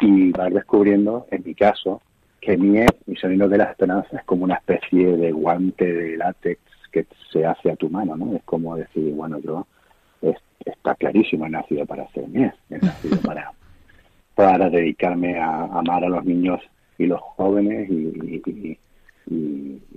y 0.00 0.30
vas 0.30 0.54
descubriendo, 0.54 1.26
en 1.32 1.42
mi 1.44 1.54
caso, 1.54 2.00
que 2.40 2.56
mi, 2.56 2.78
mi 3.06 3.16
sonido 3.16 3.48
de 3.48 3.58
la 3.58 3.64
esperanza 3.64 4.16
es 4.16 4.24
como 4.24 4.44
una 4.44 4.54
especie 4.54 5.16
de 5.16 5.32
guante 5.32 5.92
de 5.92 6.16
látex 6.16 6.60
que 7.04 7.16
se 7.32 7.44
hace 7.44 7.70
a 7.70 7.76
tu 7.76 7.88
mano, 7.88 8.16
¿no? 8.16 8.34
Es 8.34 8.42
como 8.44 8.76
decir, 8.76 9.14
bueno, 9.14 9.38
yo 9.38 9.66
está 10.64 10.94
clarísimo, 10.94 11.46
he 11.46 11.50
nacido 11.50 11.86
para 11.86 12.08
ser 12.08 12.28
mies, 12.28 12.54
he 12.70 12.78
nacido 12.78 13.20
para, 13.24 13.52
para 14.34 14.68
dedicarme 14.70 15.38
a, 15.38 15.64
amar 15.64 16.04
a 16.04 16.08
los 16.08 16.24
niños 16.24 16.60
y 16.98 17.06
los 17.06 17.20
jóvenes 17.20 17.88
y, 17.90 18.78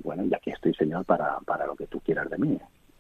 bueno, 0.04 0.26
y 0.26 0.34
aquí 0.34 0.52
estoy, 0.52 0.74
Señor, 0.74 1.06
para, 1.06 1.40
para 1.46 1.66
lo 1.66 1.76
que 1.76 1.88
tú 1.88 2.00
quieras 2.02 2.30
de 2.30 2.38
mí. 2.38 2.60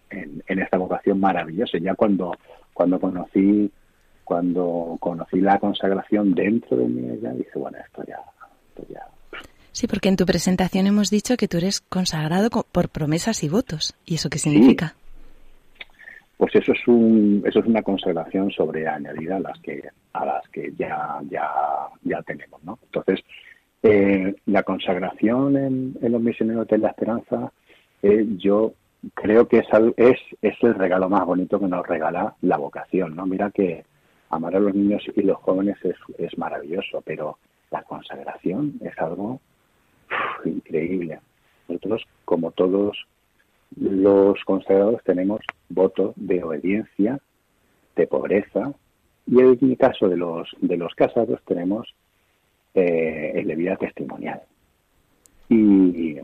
En, 0.09 0.43
en 0.47 0.59
esta 0.59 0.77
vocación 0.77 1.19
maravillosa. 1.19 1.77
Ya 1.77 1.95
cuando, 1.95 2.33
cuando 2.73 2.99
conocí 2.99 3.71
cuando 4.31 4.95
conocí 5.01 5.41
la 5.41 5.59
consagración 5.59 6.33
dentro 6.33 6.77
de 6.77 6.87
mí, 6.87 7.19
ya 7.21 7.31
dije, 7.33 7.51
bueno, 7.55 7.77
esto 7.85 8.03
ya, 8.07 8.19
esto 8.69 8.85
ya 8.93 9.05
Sí, 9.71 9.87
porque 9.87 10.09
en 10.09 10.17
tu 10.17 10.25
presentación 10.25 10.85
hemos 10.87 11.09
dicho 11.09 11.37
que 11.37 11.47
tú 11.47 11.57
eres 11.57 11.79
consagrado 11.81 12.49
por 12.49 12.89
promesas 12.89 13.43
y 13.43 13.49
votos. 13.49 13.95
¿Y 14.05 14.15
eso 14.15 14.29
qué 14.29 14.37
significa? 14.37 14.95
Pues 16.37 16.55
eso 16.55 16.73
es 16.73 16.87
un, 16.87 17.43
eso 17.45 17.59
es 17.59 17.65
una 17.65 17.81
consagración 17.81 18.51
sobre 18.51 18.87
añadida 18.87 19.37
a 19.37 19.39
las 19.39 19.59
que 19.59 19.83
a 20.13 20.25
las 20.25 20.47
que 20.49 20.73
ya 20.77 21.19
ya 21.29 21.47
ya 22.03 22.21
tenemos, 22.23 22.61
¿no? 22.63 22.79
Entonces 22.83 23.23
eh, 23.83 24.35
la 24.47 24.63
consagración 24.63 25.55
en, 25.55 26.11
los 26.11 26.21
misioneros 26.21 26.67
de 26.67 26.79
la 26.79 26.89
esperanza, 26.89 27.51
eh, 28.01 28.25
yo 28.37 28.73
creo 29.13 29.47
que 29.47 29.59
es, 29.59 29.67
es 29.97 30.17
es 30.41 30.55
el 30.63 30.75
regalo 30.75 31.09
más 31.09 31.25
bonito 31.25 31.59
que 31.59 31.67
nos 31.67 31.85
regala 31.87 32.35
la 32.41 32.57
vocación, 32.57 33.15
¿no? 33.15 33.25
Mira 33.25 33.51
que 33.51 33.85
amar 34.31 34.55
a 34.55 34.59
los 34.59 34.73
niños 34.73 35.03
y 35.15 35.21
los 35.21 35.37
jóvenes 35.37 35.77
es, 35.83 35.95
es 36.17 36.37
maravilloso, 36.37 37.01
pero 37.05 37.37
la 37.69 37.83
consagración 37.83 38.79
es 38.81 38.97
algo 38.97 39.39
increíble. 40.45 41.19
Nosotros, 41.67 42.05
como 42.25 42.51
todos 42.51 43.05
los 43.79 44.43
consagrados, 44.43 45.01
tenemos 45.03 45.41
voto 45.69 46.13
de 46.15 46.43
obediencia, 46.43 47.19
de 47.95 48.07
pobreza, 48.07 48.73
y 49.27 49.39
en 49.39 49.57
mi 49.61 49.75
caso 49.75 50.09
de 50.09 50.17
los, 50.17 50.49
de 50.59 50.77
los 50.77 50.93
casados 50.95 51.39
tenemos 51.45 51.93
eh, 52.73 53.33
el 53.35 53.47
de 53.47 53.55
vida 53.55 53.75
testimonial. 53.77 54.41
Y 55.49 56.17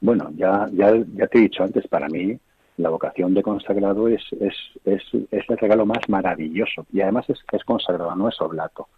bueno, 0.00 0.30
ya, 0.36 0.68
ya, 0.72 0.92
ya 1.14 1.26
te 1.26 1.38
he 1.38 1.42
dicho 1.42 1.62
antes, 1.62 1.86
para 1.88 2.08
mí 2.08 2.38
la 2.76 2.90
vocación 2.90 3.34
de 3.34 3.42
consagrado 3.42 4.06
es, 4.06 4.22
es, 4.40 4.54
es, 4.84 5.02
es 5.30 5.44
el 5.48 5.58
regalo 5.58 5.84
más 5.84 6.08
maravilloso 6.08 6.86
y 6.92 7.00
además 7.00 7.28
es, 7.28 7.38
es 7.50 7.64
consagrado, 7.64 8.14
no 8.14 8.28
es 8.28 8.40
oblato 8.40 8.88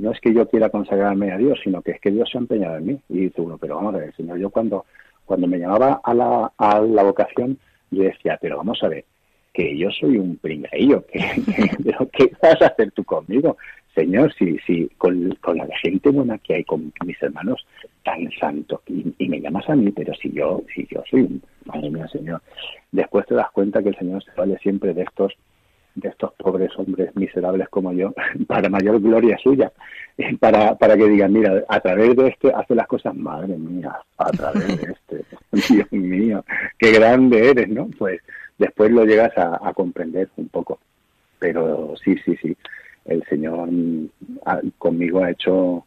no 0.00 0.12
es 0.12 0.20
que 0.20 0.34
yo 0.34 0.48
quiera 0.48 0.70
consagrarme 0.70 1.32
a 1.32 1.38
Dios, 1.38 1.58
sino 1.62 1.82
que 1.82 1.92
es 1.92 2.00
que 2.00 2.10
Dios 2.10 2.28
se 2.30 2.38
ha 2.38 2.40
empeñado 2.40 2.76
en 2.78 2.86
mí. 2.86 3.00
Y 3.08 3.20
dice 3.20 3.40
uno, 3.40 3.58
pero 3.58 3.76
vamos 3.76 3.94
a 3.94 3.98
ver, 3.98 4.14
Señor, 4.16 4.38
yo 4.38 4.50
cuando, 4.50 4.86
cuando 5.24 5.46
me 5.46 5.58
llamaba 5.58 6.00
a 6.02 6.14
la, 6.14 6.52
a 6.56 6.80
la 6.80 7.02
vocación, 7.02 7.58
yo 7.90 8.04
decía, 8.04 8.38
pero 8.40 8.56
vamos 8.56 8.82
a 8.82 8.88
ver, 8.88 9.04
que 9.52 9.76
yo 9.76 9.90
soy 9.90 10.16
un 10.16 10.36
pringaillo, 10.36 11.04
que, 11.06 11.18
¿qué 12.12 12.32
vas 12.42 12.62
a 12.62 12.66
hacer 12.66 12.92
tú 12.92 13.04
conmigo? 13.04 13.56
Señor, 13.94 14.32
si, 14.34 14.56
si 14.60 14.88
con, 14.96 15.28
la 15.28 15.66
gente 15.82 16.10
buena 16.10 16.38
que 16.38 16.54
hay, 16.54 16.64
con 16.64 16.92
mis 17.04 17.20
hermanos 17.22 17.66
tan 18.04 18.30
santos, 18.32 18.80
y, 18.86 19.28
me 19.28 19.40
llamas 19.40 19.68
a 19.68 19.74
mí, 19.74 19.90
pero 19.90 20.14
si 20.14 20.32
yo, 20.32 20.62
si 20.74 20.86
yo 20.90 21.02
soy 21.10 21.22
un, 21.22 21.42
madre 21.64 21.90
mía, 21.90 22.06
Señor, 22.08 22.40
después 22.92 23.26
te 23.26 23.34
das 23.34 23.50
cuenta 23.50 23.82
que 23.82 23.90
el 23.90 23.98
Señor 23.98 24.22
se 24.22 24.30
vale 24.36 24.56
siempre 24.58 24.94
de 24.94 25.02
estos 25.02 25.34
de 25.94 26.08
estos 26.08 26.32
pobres 26.34 26.70
hombres 26.76 27.14
miserables 27.16 27.68
como 27.68 27.92
yo, 27.92 28.12
para 28.46 28.68
mayor 28.68 29.00
gloria 29.00 29.36
suya, 29.38 29.72
para, 30.40 30.74
para 30.76 30.96
que 30.96 31.08
digan, 31.08 31.32
mira, 31.32 31.64
a 31.68 31.80
través 31.80 32.16
de 32.16 32.28
este 32.28 32.52
hace 32.52 32.74
las 32.74 32.86
cosas, 32.86 33.14
madre 33.14 33.56
mía, 33.56 33.96
a 34.18 34.30
través 34.30 34.66
de 34.66 34.92
este, 34.92 35.24
Dios 35.74 35.92
mío, 35.92 36.44
qué 36.78 36.92
grande 36.92 37.50
eres, 37.50 37.68
¿no? 37.68 37.88
Pues 37.98 38.20
después 38.58 38.90
lo 38.90 39.04
llegas 39.04 39.32
a, 39.36 39.72
comprender 39.72 40.28
un 40.36 40.48
poco. 40.48 40.78
Pero 41.38 41.94
sí, 42.04 42.16
sí, 42.24 42.36
sí, 42.36 42.54
el 43.06 43.24
Señor 43.24 43.70
conmigo 44.76 45.24
ha 45.24 45.30
hecho, 45.30 45.86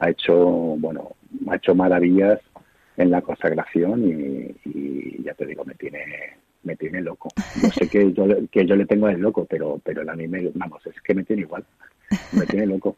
ha 0.00 0.10
hecho, 0.10 0.36
bueno, 0.36 1.12
ha 1.48 1.54
hecho 1.54 1.74
maravillas 1.74 2.40
en 2.96 3.12
la 3.12 3.22
consagración 3.22 4.56
y 4.64 5.22
ya 5.22 5.34
te 5.34 5.46
digo, 5.46 5.64
me 5.64 5.74
tiene 5.74 6.02
me 6.62 6.76
tiene 6.76 7.00
loco. 7.00 7.28
No 7.62 7.70
sé 7.70 7.88
que 7.88 8.12
yo, 8.12 8.26
que 8.50 8.66
yo 8.66 8.76
le 8.76 8.86
tengo 8.86 9.08
el 9.08 9.20
loco, 9.20 9.46
pero, 9.48 9.80
pero 9.82 10.02
el 10.02 10.08
anime, 10.08 10.50
vamos, 10.54 10.84
es 10.86 11.00
que 11.02 11.14
me 11.14 11.24
tiene 11.24 11.42
igual. 11.42 11.64
Me 12.32 12.46
tiene 12.46 12.66
loco. 12.66 12.96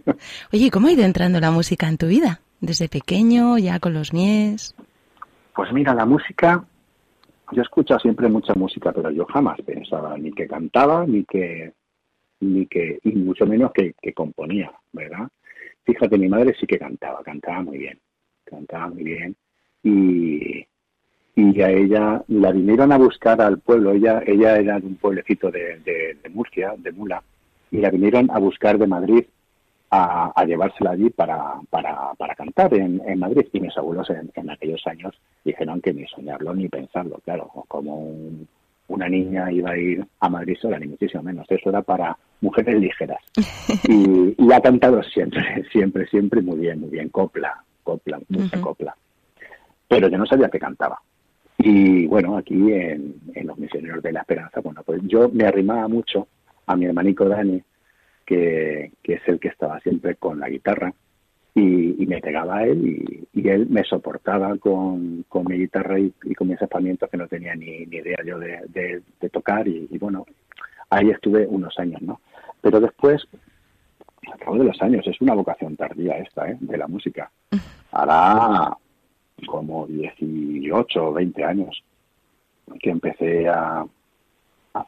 Oye, 0.52 0.70
¿cómo 0.70 0.88
ha 0.88 0.92
ido 0.92 1.04
entrando 1.04 1.40
la 1.40 1.50
música 1.50 1.88
en 1.88 1.98
tu 1.98 2.06
vida? 2.06 2.40
¿Desde 2.60 2.88
pequeño, 2.88 3.58
ya 3.58 3.80
con 3.80 3.92
los 3.92 4.12
mies? 4.12 4.74
Pues 5.54 5.72
mira, 5.72 5.94
la 5.94 6.06
música, 6.06 6.64
yo 7.52 7.60
he 7.60 7.64
escuchado 7.64 8.00
siempre 8.00 8.28
mucha 8.28 8.54
música, 8.54 8.92
pero 8.92 9.10
yo 9.10 9.24
jamás 9.26 9.60
pensaba 9.62 10.16
ni 10.16 10.32
que 10.32 10.46
cantaba, 10.46 11.04
ni 11.06 11.24
que, 11.24 11.72
ni 12.40 12.66
que, 12.66 12.98
y 13.02 13.12
mucho 13.12 13.46
menos 13.46 13.72
que, 13.72 13.94
que 14.00 14.12
componía, 14.12 14.70
¿verdad? 14.92 15.28
Fíjate, 15.84 16.16
mi 16.16 16.28
madre 16.28 16.54
sí 16.58 16.66
que 16.66 16.78
cantaba, 16.78 17.22
cantaba 17.22 17.62
muy 17.62 17.78
bien, 17.78 17.98
cantaba 18.44 18.88
muy 18.88 19.02
bien. 19.02 19.36
Y, 19.82 20.64
y 21.34 21.60
a 21.62 21.70
ella 21.70 22.22
la 22.28 22.52
vinieron 22.52 22.92
a 22.92 22.98
buscar 22.98 23.40
al 23.40 23.58
pueblo. 23.58 23.92
Ella, 23.92 24.22
ella 24.26 24.56
era 24.56 24.78
de 24.78 24.86
un 24.86 24.96
pueblecito 24.96 25.50
de, 25.50 25.78
de, 25.80 26.28
Murcia, 26.30 26.74
de 26.76 26.92
Mula, 26.92 27.22
y 27.70 27.78
la 27.78 27.90
vinieron 27.90 28.30
a 28.30 28.38
buscar 28.38 28.78
de 28.78 28.86
Madrid 28.86 29.24
a, 29.90 30.32
a 30.34 30.44
llevársela 30.44 30.90
allí 30.90 31.10
para, 31.10 31.54
para, 31.70 32.12
para 32.18 32.34
cantar 32.34 32.74
en, 32.74 33.00
en, 33.06 33.18
Madrid. 33.18 33.46
Y 33.52 33.60
mis 33.60 33.76
abuelos 33.76 34.10
en, 34.10 34.30
en, 34.34 34.50
aquellos 34.50 34.86
años 34.86 35.18
dijeron 35.44 35.80
que 35.80 35.94
ni 35.94 36.06
soñarlo 36.06 36.54
ni 36.54 36.68
pensarlo, 36.68 37.18
claro, 37.24 37.50
como 37.68 38.14
una 38.88 39.08
niña 39.08 39.50
iba 39.50 39.70
a 39.70 39.78
ir 39.78 40.04
a 40.20 40.28
Madrid 40.28 40.56
sola, 40.60 40.78
ni 40.78 40.86
muchísimo 40.86 41.22
menos. 41.22 41.46
Eso 41.48 41.70
era 41.70 41.80
para 41.82 42.16
mujeres 42.40 42.78
ligeras. 42.78 43.22
Y, 43.88 44.34
y 44.38 44.52
ha 44.52 44.60
cantado 44.60 45.02
siempre, 45.02 45.64
siempre, 45.72 46.06
siempre 46.06 46.42
muy 46.42 46.58
bien, 46.58 46.80
muy 46.80 46.90
bien. 46.90 47.08
Copla, 47.08 47.64
copla, 47.82 48.20
mucha 48.28 48.60
copla. 48.60 48.94
pero 49.88 50.08
yo 50.08 50.18
no 50.18 50.26
sabía 50.26 50.48
que 50.48 50.58
cantaba. 50.58 51.00
Y 51.64 52.06
bueno, 52.08 52.36
aquí 52.36 52.72
en, 52.72 53.20
Los 53.44 53.56
Misioneros 53.56 54.02
de 54.02 54.12
la 54.12 54.20
Esperanza, 54.20 54.60
bueno, 54.60 54.82
pues 54.84 55.00
yo 55.04 55.28
me 55.28 55.44
arrimaba 55.44 55.86
mucho 55.86 56.26
a 56.66 56.74
mi 56.74 56.86
hermanico 56.86 57.28
Dani, 57.28 57.62
que, 58.26 58.90
que 59.00 59.14
es 59.14 59.22
el 59.26 59.38
que 59.38 59.48
estaba 59.48 59.78
siempre 59.80 60.16
con 60.16 60.40
la 60.40 60.48
guitarra, 60.48 60.92
y, 61.54 62.04
me 62.06 62.20
pegaba 62.20 62.58
a 62.58 62.64
él 62.64 63.26
y, 63.32 63.48
él 63.48 63.66
me 63.68 63.84
soportaba 63.84 64.56
con, 64.56 65.24
con 65.28 65.44
mi 65.44 65.56
guitarra 65.56 66.00
y, 66.00 66.12
con 66.34 66.48
mis 66.48 66.60
equipamientos 66.60 67.08
que 67.08 67.16
no 67.16 67.28
tenía 67.28 67.54
ni, 67.54 67.86
ni 67.86 67.96
idea 67.98 68.18
yo 68.24 68.38
de, 68.40 69.02
de, 69.20 69.30
tocar 69.30 69.68
y, 69.68 69.86
bueno, 69.98 70.26
ahí 70.90 71.10
estuve 71.10 71.46
unos 71.46 71.78
años, 71.78 72.02
¿no? 72.02 72.20
Pero 72.60 72.80
después, 72.80 73.22
al 74.32 74.38
cabo 74.38 74.58
de 74.58 74.64
los 74.64 74.82
años, 74.82 75.06
es 75.06 75.20
una 75.20 75.34
vocación 75.34 75.76
tardía 75.76 76.18
esta, 76.18 76.50
¿eh? 76.50 76.56
De 76.60 76.76
la 76.76 76.88
música. 76.88 77.30
Hará 77.92 78.76
como 79.46 79.86
18 79.86 81.08
o 81.08 81.12
20 81.12 81.44
años 81.44 81.82
que 82.80 82.90
empecé 82.90 83.48
a, 83.48 83.84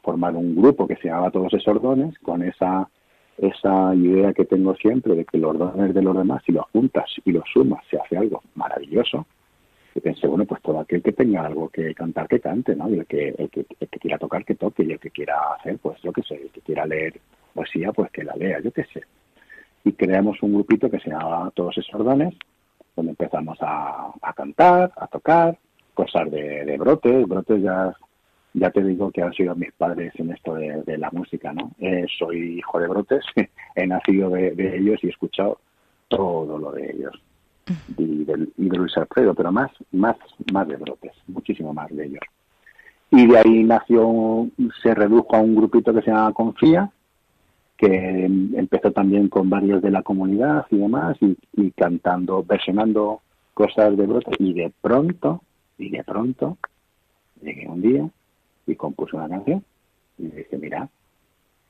formar 0.01 0.35
un 0.35 0.55
grupo 0.55 0.87
que 0.87 0.95
se 0.95 1.09
llamaba 1.09 1.29
Todos 1.29 1.53
esos 1.53 1.79
dones 1.79 2.17
con 2.19 2.41
esa 2.41 2.89
esa 3.37 3.93
idea 3.93 4.33
que 4.33 4.45
tengo 4.45 4.75
siempre 4.75 5.13
de 5.13 5.25
que 5.25 5.37
los 5.37 5.57
dones 5.57 5.93
de 5.93 6.01
los 6.01 6.17
demás, 6.17 6.41
si 6.45 6.53
los 6.53 6.65
juntas 6.71 7.05
y 7.23 7.31
los 7.31 7.43
sumas, 7.53 7.83
se 7.89 7.97
hace 7.97 8.17
algo 8.17 8.41
maravilloso. 8.55 9.25
Y 9.93 9.99
pensé, 9.99 10.27
bueno, 10.27 10.45
pues 10.45 10.61
todo 10.61 10.79
aquel 10.79 11.03
que 11.03 11.11
tenga 11.11 11.45
algo 11.45 11.69
que 11.69 11.93
cantar, 11.93 12.27
que 12.27 12.39
cante, 12.39 12.75
¿no? 12.75 12.89
Y 12.89 12.99
el 12.99 13.05
que, 13.05 13.35
el 13.37 13.49
que, 13.49 13.65
quiera 13.99 14.17
tocar, 14.17 14.45
que 14.45 14.55
toque, 14.55 14.83
y 14.83 14.91
el 14.93 14.99
que 14.99 15.11
quiera 15.11 15.35
hacer, 15.57 15.77
pues 15.79 16.01
yo 16.01 16.11
qué 16.13 16.21
sé, 16.23 16.35
el 16.35 16.49
que 16.49 16.61
quiera 16.61 16.85
leer 16.85 17.19
poesía, 17.53 17.91
pues 17.91 18.09
que 18.11 18.23
la 18.23 18.35
lea, 18.35 18.59
yo 18.61 18.71
qué 18.71 18.85
sé. 18.85 19.03
Y 19.83 19.93
creamos 19.93 20.41
un 20.41 20.53
grupito 20.53 20.89
que 20.89 20.99
se 20.99 21.09
llamaba 21.09 21.51
Todos 21.53 21.77
esos 21.77 22.03
dones, 22.03 22.33
donde 22.95 23.11
empezamos 23.11 23.57
a, 23.61 24.11
a 24.21 24.33
cantar, 24.33 24.91
a 24.95 25.07
tocar, 25.07 25.57
cosas 25.93 26.29
de, 26.31 26.65
de 26.65 26.77
brotes, 26.77 27.27
brotes 27.27 27.61
ya 27.61 27.95
ya 28.55 28.71
te 28.71 28.81
digo 28.83 29.11
que 29.11 29.21
han 29.21 29.33
sido 29.33 29.53
mis 29.53 29.71
padres 29.73 30.13
en 30.15 30.31
esto 30.31 30.55
de, 30.55 30.97
la 30.97 31.11
música, 31.11 31.51
¿no? 31.51 31.71
Eh, 31.79 32.05
soy 32.17 32.57
hijo 32.59 32.79
de 32.79 32.87
brotes, 32.87 33.25
he 33.75 33.85
nacido 33.85 34.29
de, 34.29 34.77
ellos 34.77 34.99
y 35.03 35.07
he 35.07 35.09
escuchado 35.09 35.59
todo 36.07 36.57
lo 36.57 36.71
de 36.71 36.91
ellos 36.91 37.13
y, 37.97 38.23
de, 38.23 38.47
Luis 38.57 38.95
Alfredo, 38.97 39.33
pero 39.33 39.51
más, 39.51 39.71
más, 39.91 40.15
más 40.53 40.67
de 40.67 40.77
brotes, 40.77 41.11
muchísimo 41.27 41.73
más 41.73 41.93
de 41.93 42.05
ellos. 42.05 42.21
Y 43.11 43.27
de 43.27 43.37
ahí 43.37 43.63
nació, 43.63 44.47
se 44.81 44.95
redujo 44.95 45.35
a 45.35 45.41
un 45.41 45.55
grupito 45.55 45.93
que 45.93 46.01
se 46.01 46.11
llama 46.11 46.33
Confía, 46.33 46.89
que 47.77 48.25
empezó 48.25 48.91
también 48.91 49.27
con 49.27 49.49
varios 49.49 49.81
de 49.81 49.91
la 49.91 50.01
comunidad 50.01 50.65
y 50.71 50.77
demás, 50.77 51.17
y, 51.21 51.37
y 51.53 51.71
cantando, 51.71 52.43
versionando 52.43 53.21
cosas 53.53 53.97
de 53.97 54.05
brotes, 54.05 54.35
y 54.39 54.53
de 54.53 54.71
pronto, 54.81 55.41
y 55.77 55.89
de 55.89 56.03
pronto, 56.03 56.57
llegué 57.41 57.67
un 57.67 57.81
día 57.81 58.09
y 58.67 58.75
compuso 58.75 59.17
una 59.17 59.29
canción. 59.29 59.63
Y 60.17 60.27
le 60.27 60.35
dije, 60.37 60.57
mira, 60.57 60.89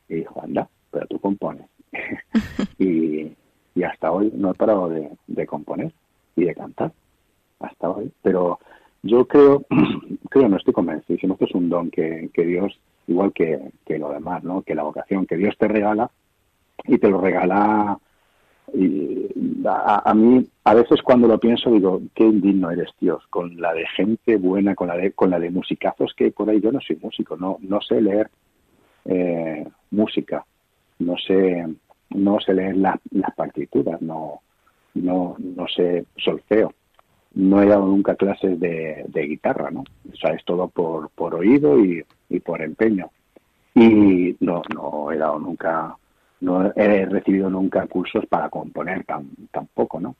y 0.08 0.16
dijo, 0.16 0.41
anda, 0.41 0.70
pero 0.91 1.08
tú 1.08 1.20
compones. 1.20 1.68
y, 2.80 3.32
y 3.76 3.84
hasta 3.84 4.12
hoy 4.12 4.32
no 4.36 4.51
he 4.51 4.53
parado 4.53 4.89
de, 4.89 5.47
componer 5.47 5.93
y 6.36 6.45
de 6.45 6.56
cantar, 6.56 6.91
hasta 7.60 7.89
hoy. 7.89 8.12
Pero 8.22 8.60
yo 9.03 9.26
creo, 9.26 9.66
creo, 10.30 10.49
no 10.49 10.58
estoy 10.58 10.74
convencido, 10.74 11.20
sino 11.20 11.38
que 11.38 11.45
es 11.45 11.51
un 11.53 11.70
don 11.70 11.91
que, 11.91 12.30
que 12.34 12.45
Dios, 12.45 12.80
igual 13.08 13.32
que, 13.34 13.60
que 13.86 13.97
lo 13.97 14.10
demás, 14.12 14.43
¿no? 14.43 14.62
que 14.62 14.76
la 14.76 14.84
vocación 14.84 15.26
que 15.26 15.38
Dios 15.38 15.56
te 15.58 15.68
regala 15.68 16.10
y 16.86 16.97
te 16.97 17.10
lo 17.10 17.20
regala 17.20 17.97
y 18.74 19.28
a, 19.68 20.14
mí, 20.14 20.45
a 20.64 20.74
veces 20.74 21.01
cuando 21.01 21.28
lo 21.28 21.39
pienso, 21.39 21.72
digo, 21.72 22.01
qué 22.14 22.24
indigno 22.24 22.72
eres, 22.72 22.89
Dios, 22.99 23.24
con 23.30 23.60
la 23.62 23.74
de 23.74 23.86
gente 23.95 24.38
buena, 24.38 24.76
con 24.76 24.88
la 24.88 24.97
de, 24.97 25.12
con 25.12 25.30
la 25.30 25.39
de 25.39 25.51
musicazos 25.51 26.14
que 26.16 26.32
por 26.32 26.49
ahí 26.49 26.60
yo 26.60 26.72
no 26.72 26.82
soy 26.82 26.97
músico, 27.01 27.38
no, 27.38 27.58
no 27.62 27.80
sé 27.82 28.01
leer 28.01 28.30
eh, 29.06 29.66
música, 29.91 30.45
no 30.99 31.16
sé, 31.18 31.66
no 32.10 32.39
sé 32.39 32.53
leer 32.53 32.78
las 32.78 32.99
partituras, 33.36 34.01
no, 34.01 34.41
no, 34.95 35.36
no 35.39 35.68
sé 35.68 36.06
solfeo, 36.18 36.74
no 37.36 37.62
he 37.62 37.68
dado 37.68 37.86
nunca 37.86 38.16
clases 38.16 38.60
de, 38.60 39.06
de 39.08 39.22
guitarra, 39.28 39.70
¿no? 39.70 39.84
O 40.12 40.16
sea, 40.16 40.32
es 40.32 40.43
todo 40.43 40.68
por, 40.70 41.10
por 41.10 41.36
oído 41.36 41.80
y, 41.80 42.03
y 42.30 42.39
por 42.39 42.61
empeño. 42.61 43.09
Y 43.73 44.36
no, 44.39 44.61
no 44.73 45.11
he 45.11 45.17
dado 45.17 45.39
nunca 45.39 45.95
no 46.41 46.71
he 46.76 47.05
recibido 47.05 47.49
nunca 47.49 47.88
cursos 47.88 48.26
para 48.28 48.49
componer 48.49 49.03
tan, 49.05 49.30
tampoco, 49.51 49.99
¿no? 49.99 50.15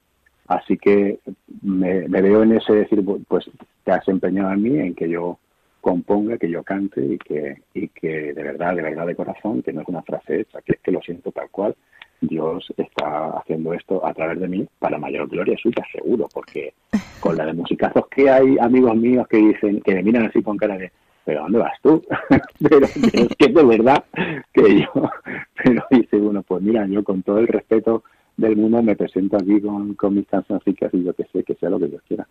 Así 0.48 0.78
que 0.78 1.20
me, 1.62 2.08
veo 2.08 2.44
en 2.44 2.54
ese 2.54 2.74
decir, 2.74 3.04
pues 3.28 3.50
te 3.84 3.92
has 3.92 4.08
empeñado 4.08 4.52
en 4.52 4.62
mí, 4.62 4.80
en 4.80 4.94
que 4.94 5.10
yo 5.10 5.40
componga, 5.82 6.38
que 6.38 6.50
yo 6.50 6.64
cante 6.64 7.04
y 7.04 7.18
que, 7.18 7.62
y 7.74 7.88
que 7.90 8.34
de 8.34 8.44
verdad, 8.44 8.76
de 8.76 8.82
verdad, 8.82 9.08
de 9.08 9.16
corazón, 9.16 9.62
que 9.62 9.74
no 9.74 9.82
es 9.82 9.88
una 9.88 10.04
frase 10.04 10.42
hecha, 10.42 10.62
que 10.62 10.74
es 10.74 10.80
que 10.82 10.92
lo 10.92 11.02
siento 11.02 11.32
tal 11.32 11.50
cual, 11.50 11.76
Dios 12.22 12.74
está 12.78 13.38
haciendo 13.38 13.74
esto 13.74 14.06
a 14.06 14.14
través 14.14 14.40
de 14.40 14.48
mí 14.48 14.68
para 14.80 14.98
mayor 14.98 15.28
gloria 15.28 15.58
suya, 15.58 15.84
seguro, 15.92 16.28
porque 16.34 16.74
con 17.20 17.36
la 17.36 17.46
de 17.46 17.54
musicazos 17.54 18.08
que 18.08 18.30
hay 18.30 18.58
amigos 18.60 18.96
míos 18.96 19.28
que 19.28 19.38
dicen, 19.38 19.82
que 19.82 19.96
me 19.96 20.04
miran 20.04 20.28
así 20.28 20.42
con 20.42 20.58
cara 20.58 20.78
de, 20.78 20.92
pero 21.26 21.42
¿dónde 21.42 21.60
vas 21.60 21.78
tú? 21.82 22.04
pero, 22.70 22.86
es 22.86 23.36
que 23.38 23.48
de 23.48 23.64
verdad 23.64 24.06
que 24.54 24.82
yo, 24.82 25.10
pero 25.64 25.84
dice, 25.90 26.18
bueno, 26.18 26.44
pues 26.44 26.62
mira, 26.62 26.86
yo 26.88 27.04
con 27.04 27.24
todo 27.24 27.40
el 27.40 27.48
respeto 27.48 28.04
del 28.38 28.56
mundo 28.56 28.82
me 28.84 28.96
presento 28.96 29.38
aquí 29.38 29.60
con, 29.60 29.96
con 29.96 30.16
mis 30.16 30.28
cancioncitas 30.28 30.94
y 30.94 31.04
yo 31.04 31.14
que 31.14 31.26
sé, 31.34 31.44
que 31.44 31.56
sea 31.56 31.70
lo 31.70 31.80
que 31.80 31.88
Dios 31.88 32.04
quiera. 32.08 32.28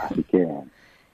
Así 0.00 0.24
que 0.24 0.46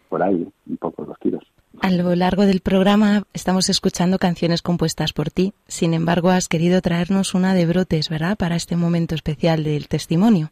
por 0.08 0.22
ahí 0.22 0.48
un 0.66 0.76
poco 0.78 1.04
los 1.04 1.18
tiros. 1.18 1.42
A 1.80 1.90
lo 1.90 2.14
largo 2.14 2.46
del 2.46 2.60
programa 2.60 3.24
estamos 3.32 3.68
escuchando 3.68 4.18
canciones 4.18 4.62
compuestas 4.62 5.12
por 5.12 5.30
ti. 5.30 5.52
Sin 5.66 5.94
embargo, 5.94 6.30
has 6.30 6.48
querido 6.48 6.80
traernos 6.80 7.34
una 7.34 7.54
de 7.54 7.66
brotes, 7.66 8.08
¿verdad? 8.08 8.36
Para 8.36 8.56
este 8.56 8.76
momento 8.76 9.14
especial 9.14 9.64
del 9.64 9.88
testimonio. 9.88 10.50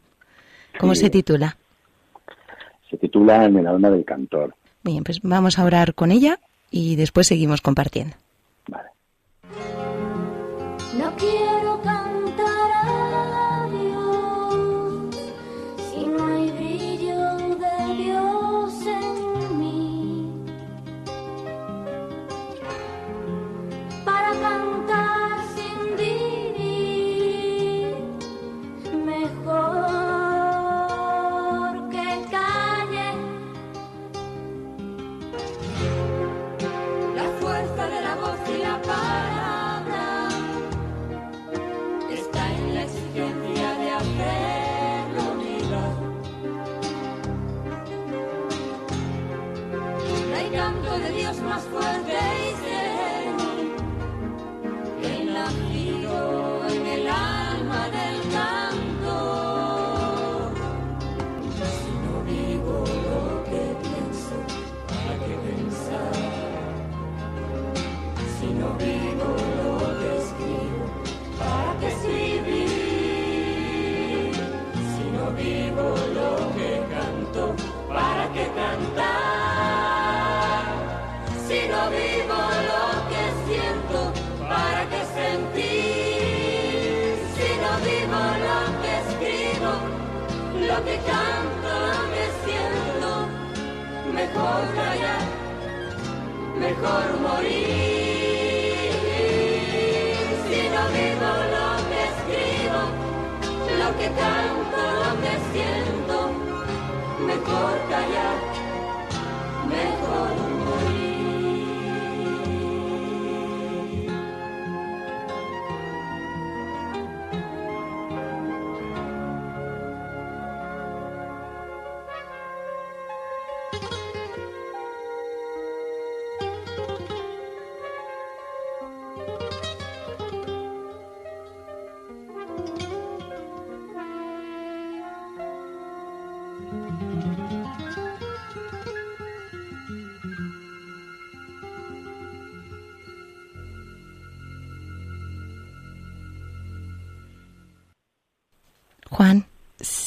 ¿Cómo 0.79 0.95
se 0.95 1.11
titula? 1.11 1.57
Se 2.89 2.97
titula 2.97 3.45
En 3.45 3.59
el 3.59 3.67
alma 3.67 3.91
del 3.91 4.05
cantor. 4.05 4.55
Bien, 4.83 5.05
pues 5.05 5.21
vamos 5.23 5.59
a 5.59 5.65
orar 5.65 5.95
con 5.95 6.11
ella 6.11 6.41
y 6.71 6.97
después 6.97 7.27
seguimos 7.27 7.61
compartiendo. 7.61 8.17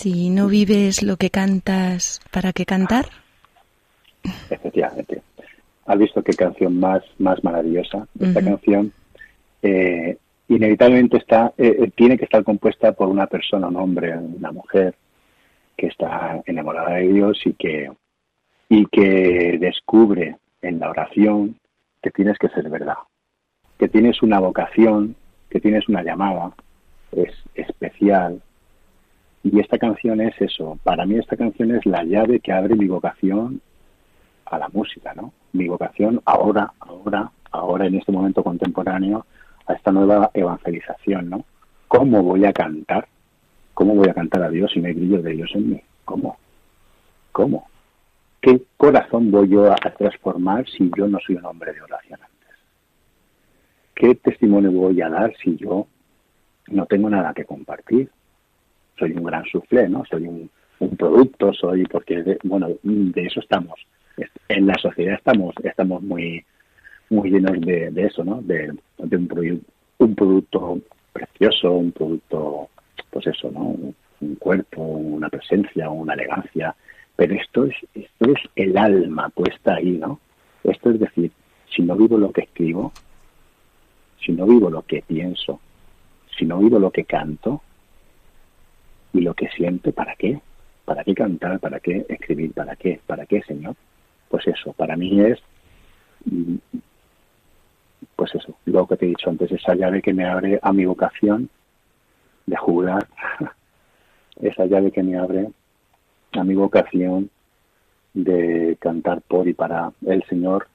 Si 0.03 0.29
no 0.29 0.49
vives 0.49 1.01
lo 1.01 1.15
que 1.15 1.29
cantas, 1.29 2.19
¿para 2.29 2.51
qué 2.51 2.65
cantar? 2.65 3.05
Efectivamente. 4.49 5.21
¿Has 5.85 5.97
visto 5.97 6.21
qué 6.21 6.33
canción 6.33 6.77
más, 6.77 7.01
más 7.19 7.41
maravillosa? 7.41 8.05
Esta 8.19 8.41
canción 8.41 8.91
eh, 9.61 10.17
inevitablemente 10.49 11.15
está, 11.15 11.53
eh, 11.57 11.77
eh, 11.79 11.91
tiene 11.95 12.17
que 12.17 12.25
estar 12.25 12.43
compuesta 12.43 12.91
por 12.91 13.07
una 13.07 13.27
persona, 13.27 13.69
un 13.69 13.77
hombre, 13.77 14.13
una 14.17 14.51
mujer 14.51 14.93
que 15.77 15.87
está 15.87 16.43
enamorada 16.45 16.95
de 16.95 17.07
Dios 17.07 17.39
y 17.45 17.53
que, 17.53 17.89
y 18.67 18.85
que 18.87 19.57
descubre 19.57 20.35
en 20.61 20.79
la 20.79 20.89
oración 20.89 21.55
que 22.01 22.11
tienes 22.11 22.37
que 22.39 22.49
ser 22.49 22.69
verdad, 22.69 22.97
que 23.79 23.87
tienes 23.87 24.21
una 24.21 24.39
vocación, 24.39 25.15
que 25.49 25.61
tienes 25.61 25.87
una 25.87 26.03
llamada, 26.03 26.51
es 27.13 27.31
especial. 27.55 28.41
Y 29.43 29.59
esta 29.59 29.77
canción 29.77 30.21
es 30.21 30.33
eso, 30.39 30.79
para 30.83 31.05
mí 31.05 31.15
esta 31.15 31.35
canción 31.35 31.75
es 31.75 31.85
la 31.85 32.03
llave 32.03 32.39
que 32.39 32.53
abre 32.53 32.75
mi 32.75 32.87
vocación 32.87 33.61
a 34.45 34.57
la 34.57 34.69
música, 34.69 35.13
¿no? 35.13 35.33
Mi 35.51 35.67
vocación 35.67 36.21
ahora, 36.25 36.71
ahora, 36.79 37.29
ahora 37.51 37.85
en 37.85 37.95
este 37.95 38.11
momento 38.11 38.41
contemporáneo 38.41 39.25
a 39.67 39.73
esta 39.73 39.91
nueva 39.91 40.31
evangelización, 40.33 41.29
¿no? 41.29 41.45
¿Cómo 41.89 42.23
voy 42.23 42.45
a 42.45 42.53
cantar? 42.53 43.07
¿Cómo 43.73 43.95
voy 43.95 44.07
a 44.07 44.13
cantar 44.13 44.43
a 44.43 44.49
Dios 44.49 44.71
si 44.71 44.79
no 44.79 44.87
hay 44.87 44.93
brillo 44.93 45.21
de 45.21 45.31
Dios 45.31 45.51
en 45.55 45.71
mí? 45.71 45.81
¿Cómo? 46.05 46.37
¿Cómo? 47.31 47.67
¿Qué 48.41 48.63
corazón 48.77 49.29
voy 49.29 49.49
yo 49.49 49.71
a 49.71 49.75
transformar 49.75 50.65
si 50.69 50.89
yo 50.97 51.07
no 51.07 51.19
soy 51.25 51.35
un 51.35 51.45
hombre 51.45 51.73
de 51.73 51.81
oración 51.81 52.19
antes? 52.21 52.57
¿Qué 53.93 54.15
testimonio 54.15 54.71
voy 54.71 55.01
a 55.01 55.09
dar 55.09 55.33
si 55.43 55.57
yo 55.57 55.87
no 56.67 56.85
tengo 56.85 57.09
nada 57.09 57.33
que 57.33 57.45
compartir? 57.45 58.09
Soy 58.97 59.11
un 59.11 59.23
gran 59.23 59.43
soufflé, 59.45 59.89
¿no? 59.89 60.03
Soy 60.05 60.27
un, 60.27 60.49
producto, 60.97 61.53
soy 61.53 61.85
porque, 61.85 62.21
de- 62.23 62.39
bueno, 62.43 62.67
de 62.83 63.21
eso 63.23 63.39
estamos. 63.39 63.79
En 64.49 64.67
la 64.67 64.75
sociedad 64.75 65.15
estamos 65.15 65.55
estamos 65.63 66.03
muy 66.03 66.43
muy 67.09 67.29
llenos 67.29 67.59
de, 67.61 67.91
eso, 68.05 68.23
¿no? 68.23 68.41
De, 68.41 68.71
un, 68.99 69.65
un 69.99 70.15
producto 70.15 70.79
precioso, 71.11 71.71
un 71.71 71.91
producto, 71.91 72.69
pues 73.09 73.27
eso, 73.27 73.51
¿no? 73.51 73.75
Un 74.21 74.35
cuerpo, 74.35 74.81
una 74.81 75.29
presencia, 75.29 75.89
una 75.89 76.13
elegancia. 76.13 76.75
Pero 77.15 77.35
esto 77.35 77.65
es, 77.65 77.75
esto 77.93 78.31
es 78.31 78.39
el 78.55 78.77
alma 78.77 79.29
puesta 79.29 79.75
ahí, 79.75 79.91
¿no? 79.91 80.19
Esto 80.63 80.89
es 80.91 80.99
decir, 80.99 81.31
si 81.69 81.83
no 81.83 81.95
vivo 81.95 82.17
lo 82.17 82.31
que 82.31 82.41
escribo, 82.41 82.91
si 84.25 84.31
no 84.31 84.45
vivo 84.45 84.69
lo 84.69 84.81
que 84.83 85.03
pienso, 85.05 85.59
si 86.37 86.45
no 86.45 86.59
vivo 86.59 86.79
lo 86.79 86.91
que 86.91 87.03
canto 87.03 87.61
y 89.14 89.22
lo 89.22 89.34
que 89.34 89.47
siento, 89.49 89.91
¿para 89.91 90.16
qué? 90.16 90.39
¿Para 90.86 91.03
qué 91.03 91.14
cantar? 91.14 91.59
¿Para 91.59 91.80
qué 91.80 92.05
escribir? 92.09 92.53
¿Para 92.53 92.76
qué? 92.76 92.99
¿Para 93.05 93.26
qué, 93.26 93.41
Señor? 93.43 93.76
Pues 94.30 94.47
eso, 94.47 94.74
para 94.74 94.97
mí 94.97 95.22
es 95.22 95.39
mm, 96.26 96.55
pues 98.16 98.36
eso, 98.36 98.55
lo 98.66 98.88
que 98.88 98.97
te 98.97 99.05
he 99.05 99.09
dicho 99.09 99.30
antes, 99.30 99.51
esa 99.51 99.76
llave 99.76 100.01
que 100.01 100.14
me 100.14 100.26
abre 100.26 100.59
a 100.61 100.72
mi 100.72 100.86
vocación 100.86 101.49
de 102.45 102.55
jugar, 102.55 103.07
esa 104.41 104.66
llave 104.66 104.91
que 104.91 105.03
me 105.03 105.18
abre 105.18 105.49
a 106.34 106.43
mi 106.43 106.55
vocación 106.55 107.30
de 108.14 108.78
cantar 108.80 109.22
por 109.22 109.47
y 109.47 109.53
para 109.53 109.91
el 110.05 110.24
Señor 110.26 110.68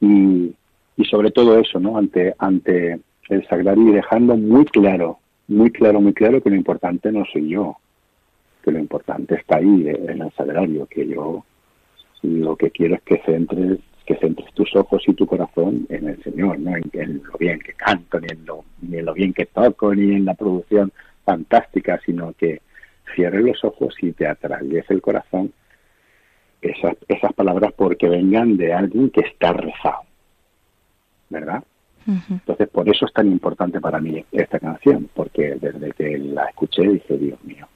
y, 0.00 0.54
y 0.96 1.04
sobre 1.04 1.30
todo 1.30 1.58
eso, 1.58 1.78
¿no? 1.78 1.98
Ante, 1.98 2.34
ante 2.38 3.00
el 3.28 3.46
sagrario 3.46 3.88
y 3.88 3.92
dejando 3.92 4.36
muy 4.36 4.64
claro, 4.64 5.18
muy 5.52 5.70
claro, 5.70 6.00
muy 6.00 6.12
claro 6.12 6.42
que 6.42 6.50
lo 6.50 6.56
importante 6.56 7.12
no 7.12 7.24
soy 7.32 7.48
yo, 7.48 7.76
que 8.62 8.70
lo 8.70 8.78
importante 8.78 9.36
está 9.36 9.58
ahí 9.58 9.86
en 9.88 10.22
el 10.22 10.32
sagrario, 10.32 10.86
que 10.86 11.06
yo 11.06 11.44
lo 12.22 12.56
que 12.56 12.70
quiero 12.70 12.94
es 12.94 13.02
que 13.02 13.18
centres 13.24 13.80
que 14.04 14.16
centres 14.16 14.52
tus 14.54 14.74
ojos 14.74 15.02
y 15.06 15.14
tu 15.14 15.26
corazón 15.26 15.86
en 15.88 16.08
el 16.08 16.22
Señor, 16.24 16.58
no 16.58 16.72
en, 16.76 17.22
lo 17.22 17.38
bien 17.38 17.60
que 17.60 17.72
canto, 17.74 18.18
ni 18.18 18.26
en, 18.30 18.44
lo, 18.44 18.64
ni 18.80 18.98
en 18.98 19.04
lo 19.04 19.14
bien 19.14 19.32
que 19.32 19.46
toco, 19.46 19.94
ni 19.94 20.16
en 20.16 20.24
la 20.24 20.34
producción 20.34 20.92
fantástica, 21.24 22.00
sino 22.04 22.32
que 22.32 22.62
cierres 23.14 23.44
los 23.44 23.64
ojos 23.64 23.94
y 24.02 24.12
te 24.12 24.26
atraviese 24.26 24.92
el 24.92 25.00
corazón 25.00 25.52
esas, 26.60 26.96
esas 27.06 27.32
palabras 27.32 27.72
porque 27.76 28.08
vengan 28.08 28.56
de 28.56 28.72
alguien 28.72 29.10
que 29.10 29.20
está 29.20 29.52
rezado, 29.52 30.02
¿verdad? 31.28 31.62
Entonces, 32.06 32.68
por 32.68 32.88
eso 32.88 33.06
es 33.06 33.12
tan 33.12 33.26
importante 33.28 33.80
para 33.80 34.00
mí 34.00 34.24
esta 34.32 34.58
canción, 34.58 35.08
porque 35.14 35.56
desde 35.60 35.92
que 35.92 36.18
la 36.18 36.46
escuché 36.46 36.82
dije, 36.82 37.16
Dios 37.16 37.42
mío, 37.44 37.66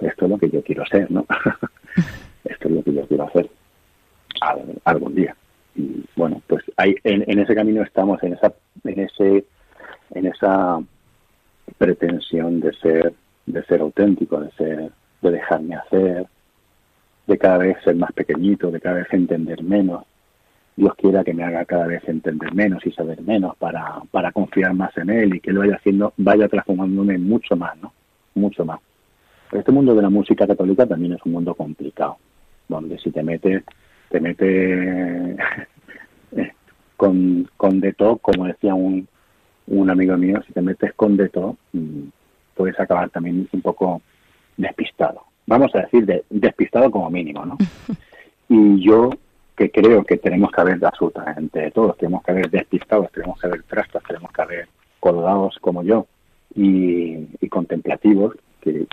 esto 0.00 0.24
es 0.24 0.30
lo 0.30 0.38
que 0.38 0.50
yo 0.50 0.62
quiero 0.62 0.84
ser, 0.86 1.10
¿no? 1.10 1.26
esto 2.44 2.68
es 2.68 2.74
lo 2.74 2.82
que 2.82 2.92
yo 2.94 3.06
quiero 3.06 3.24
hacer 3.24 3.50
al- 4.40 4.80
algún 4.84 5.14
día. 5.14 5.36
Y 5.74 6.04
bueno, 6.16 6.40
pues 6.46 6.64
ahí, 6.76 6.94
en, 7.04 7.24
en 7.30 7.38
ese 7.38 7.54
camino 7.54 7.82
estamos, 7.82 8.22
en 8.22 8.32
esa, 8.34 8.52
en 8.84 9.00
ese, 9.00 9.44
en 10.14 10.26
esa 10.26 10.80
pretensión 11.78 12.60
de 12.60 12.72
ser, 12.74 13.12
de 13.46 13.62
ser 13.64 13.80
auténtico, 13.80 14.40
de 14.40 14.50
ser, 14.52 14.90
de 15.22 15.30
dejarme 15.30 15.76
hacer, 15.76 16.26
de 17.26 17.38
cada 17.38 17.58
vez 17.58 17.76
ser 17.84 17.94
más 17.96 18.12
pequeñito, 18.12 18.70
de 18.70 18.80
cada 18.80 18.96
vez 18.96 19.06
entender 19.12 19.62
menos. 19.62 20.04
Dios 20.76 20.94
quiera 20.96 21.24
que 21.24 21.34
me 21.34 21.44
haga 21.44 21.64
cada 21.64 21.86
vez 21.86 22.02
entender 22.08 22.54
menos 22.54 22.84
y 22.86 22.92
saber 22.92 23.20
menos 23.22 23.56
para, 23.56 24.00
para 24.10 24.32
confiar 24.32 24.74
más 24.74 24.96
en 24.96 25.10
Él 25.10 25.34
y 25.34 25.40
que 25.40 25.52
lo 25.52 25.60
vaya 25.60 25.76
haciendo, 25.76 26.12
vaya 26.16 26.48
transformándome 26.48 27.18
mucho 27.18 27.56
más, 27.56 27.76
¿no? 27.78 27.92
Mucho 28.34 28.64
más. 28.64 28.80
Pero 29.50 29.60
este 29.60 29.72
mundo 29.72 29.94
de 29.94 30.02
la 30.02 30.10
música 30.10 30.46
católica 30.46 30.86
también 30.86 31.14
es 31.14 31.20
un 31.24 31.32
mundo 31.32 31.54
complicado, 31.54 32.18
donde 32.68 32.98
si 32.98 33.10
te 33.10 33.22
metes, 33.22 33.64
te 34.08 34.20
metes 34.20 35.36
con, 36.96 37.48
con 37.56 37.80
de 37.80 37.92
todo, 37.92 38.16
como 38.18 38.46
decía 38.46 38.74
un, 38.74 39.08
un 39.66 39.90
amigo 39.90 40.16
mío, 40.16 40.40
si 40.46 40.52
te 40.52 40.62
metes 40.62 40.92
con 40.94 41.16
de 41.16 41.28
todo, 41.28 41.56
mm, 41.72 42.04
puedes 42.54 42.78
acabar 42.78 43.10
también 43.10 43.48
un 43.52 43.60
poco 43.60 44.02
despistado. 44.56 45.22
Vamos 45.46 45.74
a 45.74 45.80
decir 45.80 46.06
de, 46.06 46.24
despistado 46.30 46.90
como 46.90 47.10
mínimo, 47.10 47.44
¿no? 47.44 47.58
Y 48.52 48.84
yo 48.84 49.10
que 49.60 49.70
creo 49.70 50.02
que 50.04 50.16
tenemos 50.16 50.50
que 50.50 50.60
haber 50.62 50.82
absolutamente 50.82 51.70
todos, 51.72 51.94
tenemos 51.98 52.22
que 52.22 52.30
haber 52.30 52.50
despistados, 52.50 53.12
tenemos 53.12 53.38
que 53.38 53.46
haber 53.46 53.62
trastos, 53.64 54.02
tenemos 54.04 54.32
que 54.32 54.40
haber 54.40 54.68
colgados 54.98 55.58
como 55.60 55.82
yo 55.82 56.06
y, 56.54 57.28
y 57.42 57.48
contemplativos, 57.50 58.36
que 58.62 58.86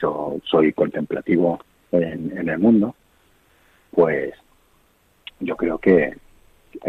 yo 0.00 0.38
soy 0.42 0.72
contemplativo 0.72 1.60
en, 1.92 2.36
en 2.36 2.48
el 2.48 2.58
mundo, 2.58 2.96
pues 3.92 4.34
yo 5.38 5.56
creo 5.56 5.78
que, 5.78 6.16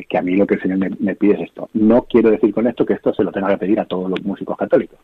que 0.10 0.18
a 0.18 0.24
mí 0.24 0.36
lo 0.36 0.48
que 0.48 0.56
el 0.56 0.62
Señor 0.64 0.80
me, 0.80 0.90
me 1.00 1.14
pide 1.14 1.36
es 1.36 1.42
esto. 1.50 1.70
No 1.74 2.02
quiero 2.02 2.32
decir 2.32 2.52
con 2.52 2.66
esto 2.66 2.84
que 2.84 2.94
esto 2.94 3.14
se 3.14 3.24
lo 3.24 3.32
tenga 3.32 3.50
que 3.50 3.60
pedir 3.60 3.80
a 3.80 3.86
todos 3.86 4.10
los 4.10 4.24
músicos 4.24 4.58
católicos, 4.58 4.98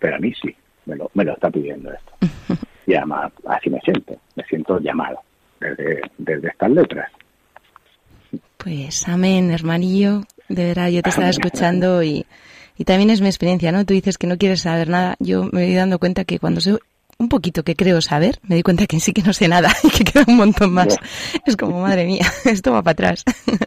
pero 0.00 0.16
a 0.16 0.18
mí 0.18 0.32
sí, 0.34 0.52
me 0.86 0.96
lo, 0.96 1.12
me 1.14 1.22
lo 1.22 1.34
está 1.34 1.48
pidiendo 1.48 1.92
esto. 1.92 2.12
Y 2.88 2.94
además 2.94 3.32
así 3.46 3.68
me 3.68 3.80
siento, 3.80 4.16
me 4.36 4.44
siento 4.44 4.78
llamado 4.78 5.18
desde, 5.58 6.00
desde 6.18 6.48
estas 6.48 6.70
letras. 6.70 7.10
Pues 8.66 9.06
amén, 9.06 9.52
hermanillo. 9.52 10.24
De 10.48 10.64
verdad, 10.64 10.88
yo 10.88 11.00
te 11.00 11.10
estaba 11.10 11.28
escuchando 11.28 12.02
y, 12.02 12.26
y 12.76 12.82
también 12.82 13.10
es 13.10 13.20
mi 13.20 13.28
experiencia, 13.28 13.70
¿no? 13.70 13.84
Tú 13.84 13.94
dices 13.94 14.18
que 14.18 14.26
no 14.26 14.38
quieres 14.38 14.62
saber 14.62 14.88
nada. 14.88 15.14
Yo 15.20 15.44
me 15.52 15.66
voy 15.66 15.74
dando 15.76 16.00
cuenta 16.00 16.24
que 16.24 16.40
cuando 16.40 16.60
sé 16.60 16.76
un 17.16 17.28
poquito 17.28 17.62
que 17.62 17.76
creo 17.76 18.02
saber, 18.02 18.40
me 18.42 18.56
di 18.56 18.64
cuenta 18.64 18.88
que 18.88 18.98
sí 18.98 19.12
que 19.12 19.22
no 19.22 19.32
sé 19.32 19.46
nada 19.46 19.72
y 19.84 19.90
que 19.90 20.02
queda 20.02 20.24
un 20.26 20.36
montón 20.36 20.72
más. 20.72 20.96
Es 21.46 21.56
como, 21.56 21.80
madre 21.80 22.06
mía, 22.06 22.26
esto 22.44 22.72
va 22.72 22.82
para 22.82 22.92
atrás. 22.92 23.24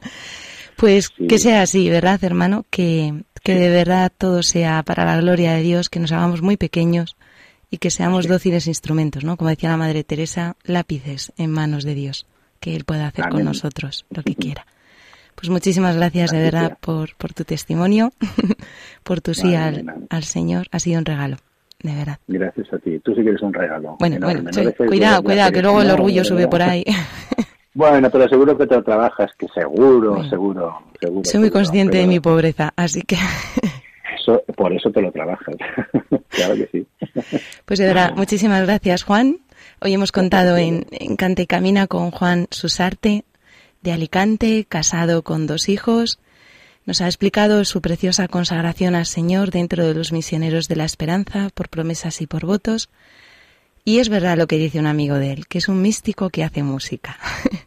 Pues 0.75 1.09
que 1.09 1.39
sea 1.39 1.61
así, 1.61 1.89
¿verdad, 1.89 2.23
hermano? 2.23 2.65
Que, 2.69 3.23
que 3.43 3.55
de 3.55 3.69
verdad 3.69 4.11
todo 4.17 4.43
sea 4.43 4.81
para 4.83 5.03
la 5.03 5.17
gloria 5.17 5.51
de 5.51 5.61
Dios, 5.61 5.89
que 5.89 5.99
nos 5.99 6.13
hagamos 6.13 6.41
muy 6.41 6.55
pequeños 6.55 7.17
y 7.69 7.79
que 7.79 7.89
seamos 7.89 8.27
dóciles 8.27 8.65
instrumentos, 8.65 9.25
¿no? 9.25 9.35
Como 9.35 9.49
decía 9.49 9.69
la 9.69 9.75
Madre 9.77 10.05
Teresa, 10.05 10.55
lápices 10.63 11.33
en 11.37 11.51
manos 11.51 11.83
de 11.83 11.95
Dios, 11.95 12.25
que 12.61 12.77
Él 12.77 12.85
pueda 12.85 13.07
hacer 13.07 13.27
con 13.27 13.43
nosotros 13.43 14.05
lo 14.09 14.23
que 14.23 14.35
quiera. 14.35 14.65
Pues 15.39 15.49
muchísimas 15.49 15.95
gracias 15.95 16.31
de 16.31 16.41
verdad 16.41 16.77
por, 16.81 17.15
por 17.15 17.33
tu 17.33 17.45
testimonio, 17.45 18.11
por 19.03 19.21
tu 19.21 19.33
sí 19.33 19.55
al, 19.55 19.85
al 20.09 20.23
Señor. 20.23 20.67
Ha 20.71 20.79
sido 20.79 20.99
un 20.99 21.05
regalo, 21.05 21.37
de 21.81 21.95
verdad. 21.95 22.17
Gracias 22.27 22.73
a 22.73 22.77
ti. 22.79 22.99
Tú 22.99 23.15
sí 23.15 23.23
que 23.23 23.29
eres 23.29 23.41
un 23.41 23.53
regalo. 23.53 23.95
Bueno, 23.99 24.17
enorme, 24.17 24.41
bueno, 24.51 24.63
no 24.63 24.85
cuidado, 24.87 25.23
cuidado, 25.23 25.51
que 25.53 25.61
luego 25.61 25.81
el 25.81 25.91
orgullo 25.91 26.23
sube 26.25 26.47
por 26.47 26.61
ahí. 26.61 26.83
Bueno, 27.71 28.09
pero 28.09 28.27
seguro 28.27 28.57
que 28.57 28.65
te 28.67 28.75
lo 28.75 28.83
trabajas, 28.83 29.29
que 29.37 29.47
seguro, 29.53 30.15
Bueno. 30.15 30.29
seguro, 30.29 30.81
seguro. 30.99 31.21
Soy 31.23 31.39
muy 31.39 31.47
seguro, 31.47 31.51
consciente 31.53 31.97
de 31.99 32.07
mi 32.07 32.19
pobreza, 32.19 32.73
así 32.75 33.03
que, 33.03 33.15
eso- 34.19 34.41
por 34.57 34.73
eso 34.73 34.91
te 34.91 35.01
lo 35.01 35.11
trabajas. 35.11 35.55
claro 36.29 36.55
que 36.55 36.67
sí. 36.71 36.87
pues 37.65 37.79
de 37.79 37.85
verdad, 37.85 38.13
muchísimas 38.15 38.63
gracias, 38.63 39.03
Juan. 39.03 39.37
Hoy 39.81 39.93
hemos 39.93 40.11
contado 40.11 40.57
en, 40.57 40.87
en 40.91 41.15
Cante 41.15 41.43
y 41.43 41.47
Camina 41.47 41.85
con 41.87 42.09
Juan 42.11 42.47
Susarte, 42.49 43.23
de 43.81 43.91
Alicante, 43.91 44.65
casado 44.67 45.23
con 45.23 45.47
dos 45.47 45.69
hijos. 45.69 46.19
Nos 46.85 47.01
ha 47.01 47.05
explicado 47.05 47.63
su 47.65 47.81
preciosa 47.81 48.27
consagración 48.27 48.95
al 48.95 49.05
Señor 49.05 49.51
dentro 49.51 49.85
de 49.85 49.93
los 49.93 50.11
misioneros 50.11 50.67
de 50.67 50.75
la 50.75 50.85
esperanza, 50.85 51.49
por 51.53 51.69
promesas 51.69 52.21
y 52.21 52.27
por 52.27 52.45
votos. 52.45 52.89
Y 53.85 53.99
es 53.99 54.09
verdad 54.09 54.37
lo 54.37 54.47
que 54.47 54.57
dice 54.57 54.79
un 54.79 54.87
amigo 54.87 55.15
de 55.15 55.31
él, 55.31 55.47
que 55.47 55.57
es 55.57 55.67
un 55.67 55.81
místico 55.81 56.29
que 56.29 56.43
hace 56.43 56.63
música. 56.63 57.17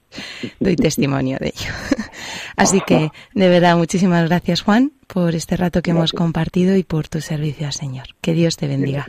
Doy 0.61 0.77
testimonio 0.77 1.39
de 1.41 1.49
ello. 1.49 1.73
Así 2.57 2.81
que, 2.87 3.11
de 3.35 3.49
verdad, 3.49 3.77
muchísimas 3.77 4.29
gracias, 4.29 4.63
Juan, 4.63 4.93
por 5.07 5.35
este 5.35 5.57
rato 5.57 5.83
que 5.83 5.91
hemos 5.93 6.13
compartido 6.13 6.77
y 6.77 6.83
por 6.83 7.09
tu 7.09 7.21
servicio 7.21 7.67
al 7.67 7.73
Señor. 7.73 8.07
Que 8.21 8.35
Dios 8.35 8.57
te 8.57 8.69
bendiga. 8.69 9.07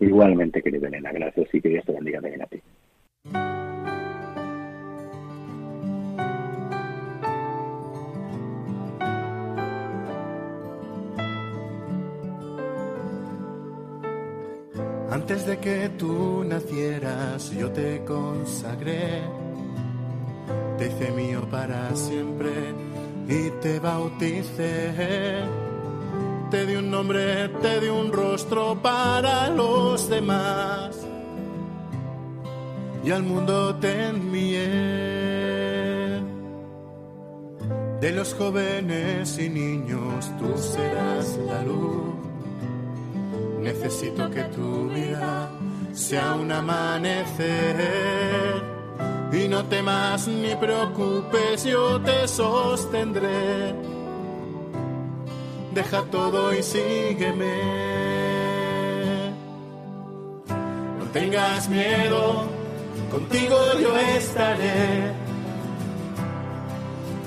Igualmente, 0.00 0.62
querida 0.62 0.88
Elena, 0.88 1.12
gracias 1.12 1.48
y 1.52 1.60
que 1.60 1.68
Dios 1.70 1.84
te 1.84 1.92
bendiga 1.92 2.20
también 2.20 2.42
a 2.42 2.46
ti. 2.46 2.60
Antes 15.12 15.44
de 15.44 15.58
que 15.58 15.90
tú 15.98 16.42
nacieras, 16.42 17.50
yo 17.50 17.70
te 17.70 18.02
consagré, 18.02 19.20
te 20.78 20.86
hice 20.86 21.10
mío 21.10 21.46
para 21.50 21.94
siempre 21.94 22.50
y 23.28 23.50
te 23.60 23.78
bauticé. 23.78 25.44
Te 26.50 26.64
di 26.64 26.76
un 26.76 26.90
nombre, 26.90 27.50
te 27.60 27.80
di 27.80 27.88
un 27.88 28.10
rostro 28.10 28.80
para 28.80 29.50
los 29.50 30.08
demás 30.08 30.96
y 33.04 33.10
al 33.10 33.22
mundo 33.22 33.74
te 33.76 34.06
envié. 34.06 34.68
De 38.00 38.12
los 38.12 38.32
jóvenes 38.32 39.38
y 39.38 39.50
niños 39.50 40.32
tú 40.38 40.56
serás 40.56 41.38
la 41.46 41.62
luz. 41.64 42.11
Necesito 43.62 44.28
que 44.28 44.42
tu 44.44 44.88
vida 44.88 45.48
sea 45.92 46.34
un 46.34 46.50
amanecer. 46.50 47.76
Y 49.32 49.46
no 49.48 49.64
temas 49.66 50.26
ni 50.26 50.54
preocupes, 50.56 51.64
yo 51.64 52.00
te 52.00 52.26
sostendré. 52.26 53.74
Deja 55.72 56.02
todo 56.10 56.52
y 56.52 56.62
sígueme. 56.62 57.54
No 60.98 61.04
tengas 61.12 61.68
miedo, 61.68 62.44
contigo 63.10 63.56
yo 63.80 63.96
estaré. 63.96 65.12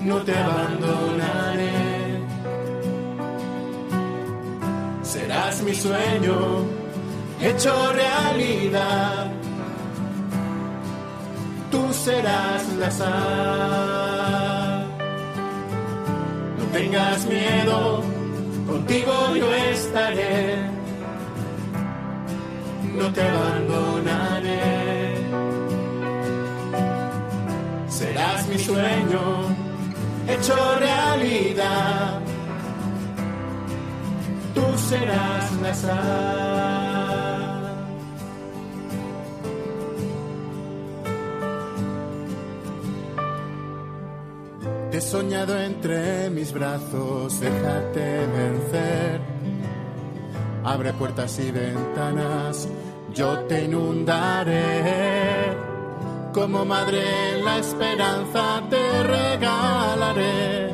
No 0.02 0.18
te 0.18 0.38
abandonaré. 0.38 1.95
Serás 5.16 5.62
mi 5.64 5.74
sueño 5.74 6.38
hecho 7.42 7.72
realidad. 7.94 9.32
Tú 11.72 11.82
serás 11.94 12.64
la 12.82 12.92
sal. 12.92 14.86
No 16.58 16.66
tengas 16.78 17.26
miedo, 17.28 18.04
contigo 18.68 19.14
yo 19.36 19.48
estaré. 19.54 20.58
No 22.98 23.06
te 23.16 23.22
abandonaré. 23.22 24.64
Serás 27.88 28.48
mi 28.50 28.58
sueño 28.60 29.24
hecho 30.28 30.56
realidad 30.80 32.25
serás 34.90 35.52
la 35.62 35.74
sal. 35.74 36.76
Te 44.92 44.98
he 44.98 45.02
soñado 45.02 45.60
entre 45.60 46.30
mis 46.30 46.54
brazos, 46.54 47.40
déjate 47.40 48.28
vencer. 48.28 49.22
Abre 50.64 50.94
puertas 50.94 51.38
y 51.40 51.52
ventanas, 51.52 52.68
yo 53.14 53.40
te 53.50 53.66
inundaré. 53.66 55.54
Como 56.34 56.66
madre 56.66 57.04
la 57.44 57.58
esperanza 57.58 58.62
te 58.70 59.04
regalaré 59.04 60.65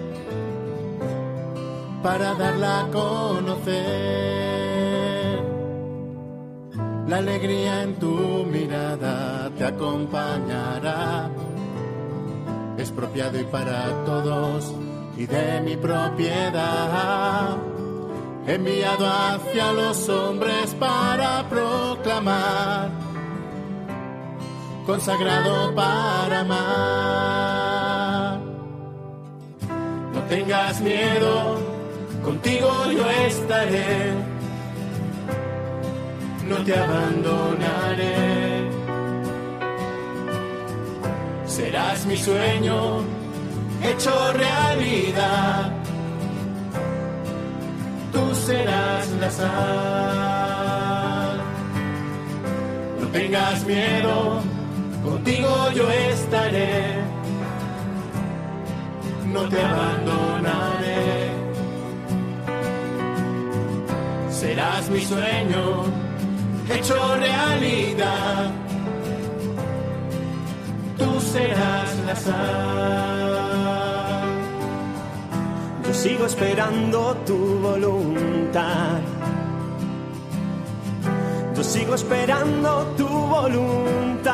para 2.01 2.33
darla 2.35 2.81
a 2.81 2.87
conocer. 2.87 3.81
La 7.07 7.17
alegría 7.17 7.83
en 7.83 7.95
tu 7.95 8.45
mirada 8.45 9.49
te 9.57 9.65
acompañará. 9.65 11.29
Es 12.77 12.89
propiado 12.91 13.39
y 13.39 13.43
para 13.43 13.89
todos 14.05 14.73
y 15.17 15.25
de 15.25 15.61
mi 15.61 15.75
propiedad. 15.77 17.57
Enviado 18.47 19.07
hacia 19.07 19.71
los 19.73 20.09
hombres 20.09 20.75
para 20.79 21.47
proclamar. 21.47 22.89
Consagrado 24.85 25.75
para 25.75 26.39
amar. 26.39 28.39
No 30.13 30.21
tengas 30.27 30.81
miedo, 30.81 31.57
contigo 32.23 32.69
yo 32.91 33.09
estaré, 33.27 34.13
no 36.47 36.57
te 36.63 36.77
abandonaré. 36.77 38.69
Serás 41.45 42.05
mi 42.05 42.17
sueño 42.17 43.03
hecho 43.83 44.33
realidad, 44.33 45.71
tú 48.13 48.35
serás 48.35 49.09
la 49.19 49.31
sal. 49.31 50.21
No 52.99 53.07
tengas 53.07 53.65
miedo, 53.65 54.41
contigo 55.03 55.71
yo 55.73 55.89
estaré, 55.89 57.01
no 59.33 59.41
te 59.49 59.61
abandonaré 59.61 61.30
serás 64.41 64.89
mi 64.89 65.01
sueño 65.01 65.63
hecho 66.75 66.95
realidad. 67.15 68.49
Tú 70.97 71.09
serás 71.33 71.89
la 72.07 72.15
sal. 72.15 73.33
Yo 75.85 75.93
sigo 75.93 76.25
esperando 76.25 77.15
tu 77.27 77.37
voluntad. 77.67 78.99
Yo 81.55 81.63
sigo 81.63 81.93
esperando 81.93 82.69
tu 82.97 83.07
voluntad. 83.07 84.31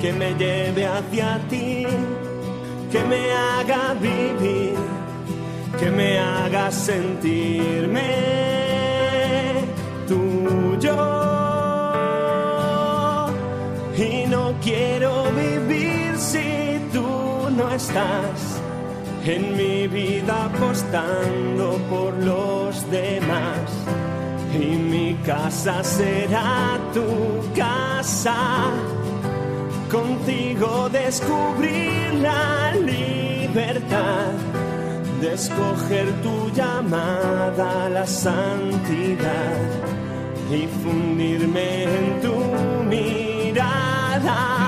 Que 0.00 0.10
me 0.14 0.28
lleve 0.42 0.86
hacia 0.86 1.38
ti, 1.50 1.86
que 2.90 3.00
me 3.10 3.30
haga 3.30 3.94
vivir 4.00 5.01
que 5.82 5.90
me 5.90 6.16
haga 6.16 6.70
sentirme 6.70 8.10
tuyo. 10.06 10.98
Y 13.96 14.26
no 14.28 14.54
quiero 14.62 15.24
vivir 15.32 16.16
si 16.16 16.80
tú 16.92 17.08
no 17.58 17.68
estás 17.70 18.60
en 19.24 19.56
mi 19.56 19.88
vida 19.88 20.44
apostando 20.44 21.66
por 21.90 22.12
los 22.30 22.88
demás. 22.90 23.66
y 24.54 24.76
mi 24.92 25.14
casa 25.24 25.82
será 25.82 26.78
tu 26.92 27.08
casa. 27.56 28.36
Contigo 29.90 30.88
descubrir 30.90 32.14
la 32.28 32.72
libertad 32.74 34.51
de 35.22 35.34
escoger 35.34 36.06
tu 36.20 36.50
llamada 36.50 37.84
a 37.84 37.88
la 37.88 38.04
santidad 38.04 39.60
y 40.50 40.66
fundirme 40.82 41.84
en 41.84 42.20
tu 42.20 42.34
mirada. 42.90 44.61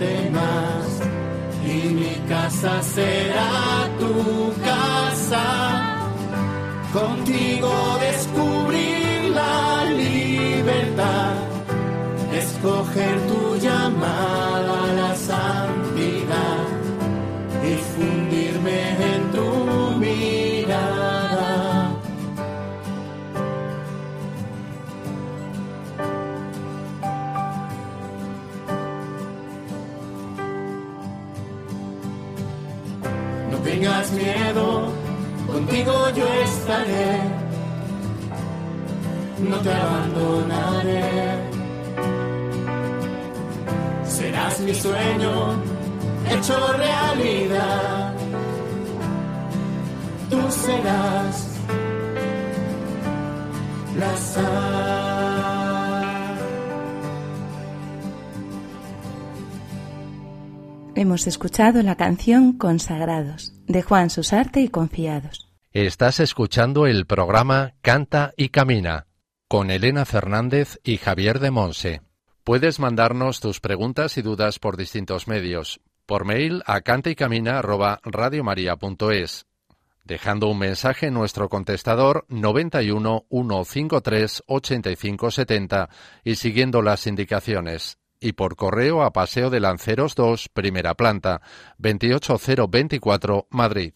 Y 0.00 1.88
mi 1.92 2.14
casa 2.28 2.80
será 2.82 3.88
tu 3.98 4.52
casa. 4.62 5.44
Contigo 6.92 7.98
descubrir 8.00 9.30
la 9.34 9.84
libertad, 9.86 11.34
escoger 12.32 13.27
yo 36.14 36.26
estaré, 36.44 37.20
no 39.48 39.56
te 39.58 39.72
abandonaré. 39.72 41.02
Serás 44.04 44.60
mi 44.60 44.74
sueño 44.74 45.62
hecho 46.30 46.72
realidad, 46.72 48.14
tú 50.30 50.40
serás 50.50 51.48
la 53.98 54.16
sal. 54.16 55.28
Hemos 60.94 61.28
escuchado 61.28 61.80
la 61.82 61.94
canción 61.94 62.54
Consagrados 62.54 63.52
de 63.68 63.82
Juan 63.82 64.10
Susarte 64.10 64.60
y 64.62 64.68
Confiados. 64.68 65.47
Estás 65.72 66.18
escuchando 66.18 66.86
el 66.86 67.04
programa 67.04 67.74
Canta 67.82 68.32
y 68.38 68.48
Camina 68.48 69.06
con 69.48 69.70
Elena 69.70 70.06
Fernández 70.06 70.80
y 70.82 70.96
Javier 70.96 71.40
de 71.40 71.50
Monse. 71.50 72.00
Puedes 72.42 72.80
mandarnos 72.80 73.40
tus 73.40 73.60
preguntas 73.60 74.16
y 74.16 74.22
dudas 74.22 74.58
por 74.58 74.78
distintos 74.78 75.28
medios. 75.28 75.82
Por 76.06 76.24
mail 76.24 76.62
a 76.64 76.80
cantaycamina@radiomaria.es, 76.80 79.44
dejando 80.04 80.48
un 80.48 80.58
mensaje 80.58 81.08
en 81.08 81.14
nuestro 81.14 81.50
contestador 81.50 82.24
91 82.28 83.26
153 83.28 84.44
85 84.46 85.30
70 85.30 85.90
y 86.24 86.36
siguiendo 86.36 86.80
las 86.80 87.06
indicaciones. 87.06 87.98
Y 88.20 88.32
por 88.32 88.56
correo 88.56 89.02
a 89.02 89.12
Paseo 89.12 89.50
de 89.50 89.60
Lanceros 89.60 90.14
2, 90.14 90.48
primera 90.48 90.94
planta, 90.94 91.42
28024, 91.76 93.48
Madrid. 93.50 93.92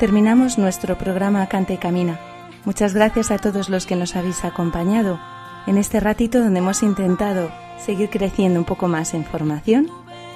Terminamos 0.00 0.56
nuestro 0.56 0.96
programa 0.96 1.46
Canta 1.46 1.74
y 1.74 1.76
Camina. 1.76 2.18
Muchas 2.64 2.94
gracias 2.94 3.30
a 3.30 3.36
todos 3.36 3.68
los 3.68 3.84
que 3.84 3.96
nos 3.96 4.16
habéis 4.16 4.46
acompañado 4.46 5.20
en 5.66 5.76
este 5.76 6.00
ratito 6.00 6.40
donde 6.40 6.60
hemos 6.60 6.82
intentado 6.82 7.50
seguir 7.76 8.08
creciendo 8.08 8.58
un 8.58 8.64
poco 8.64 8.88
más 8.88 9.12
en 9.12 9.26
formación 9.26 9.88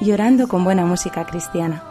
y 0.02 0.12
orando 0.12 0.48
con 0.48 0.64
buena 0.64 0.84
música 0.84 1.24
cristiana. 1.24 1.82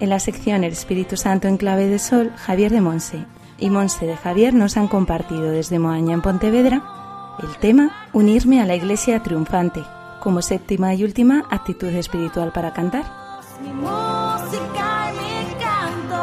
En 0.00 0.08
la 0.08 0.18
sección 0.18 0.64
El 0.64 0.72
Espíritu 0.72 1.16
Santo 1.16 1.46
en 1.46 1.56
clave 1.56 1.86
de 1.86 2.00
sol, 2.00 2.32
Javier 2.34 2.72
de 2.72 2.80
Monse 2.80 3.24
y 3.60 3.70
Monse 3.70 4.04
de 4.04 4.16
Javier 4.16 4.52
nos 4.52 4.76
han 4.76 4.88
compartido 4.88 5.52
desde 5.52 5.78
Moaña 5.78 6.14
en 6.14 6.22
Pontevedra 6.22 6.82
el 7.40 7.56
tema 7.58 8.08
Unirme 8.12 8.60
a 8.60 8.66
la 8.66 8.74
Iglesia 8.74 9.22
Triunfante 9.22 9.84
como 10.20 10.42
séptima 10.42 10.92
y 10.94 11.04
última 11.04 11.44
actitud 11.52 11.94
espiritual 11.94 12.50
para 12.50 12.72
cantar. 12.72 13.23
Mi 13.60 13.72
música 13.72 15.12
y 15.12 15.16
mi 15.16 15.54
canto. 15.54 16.16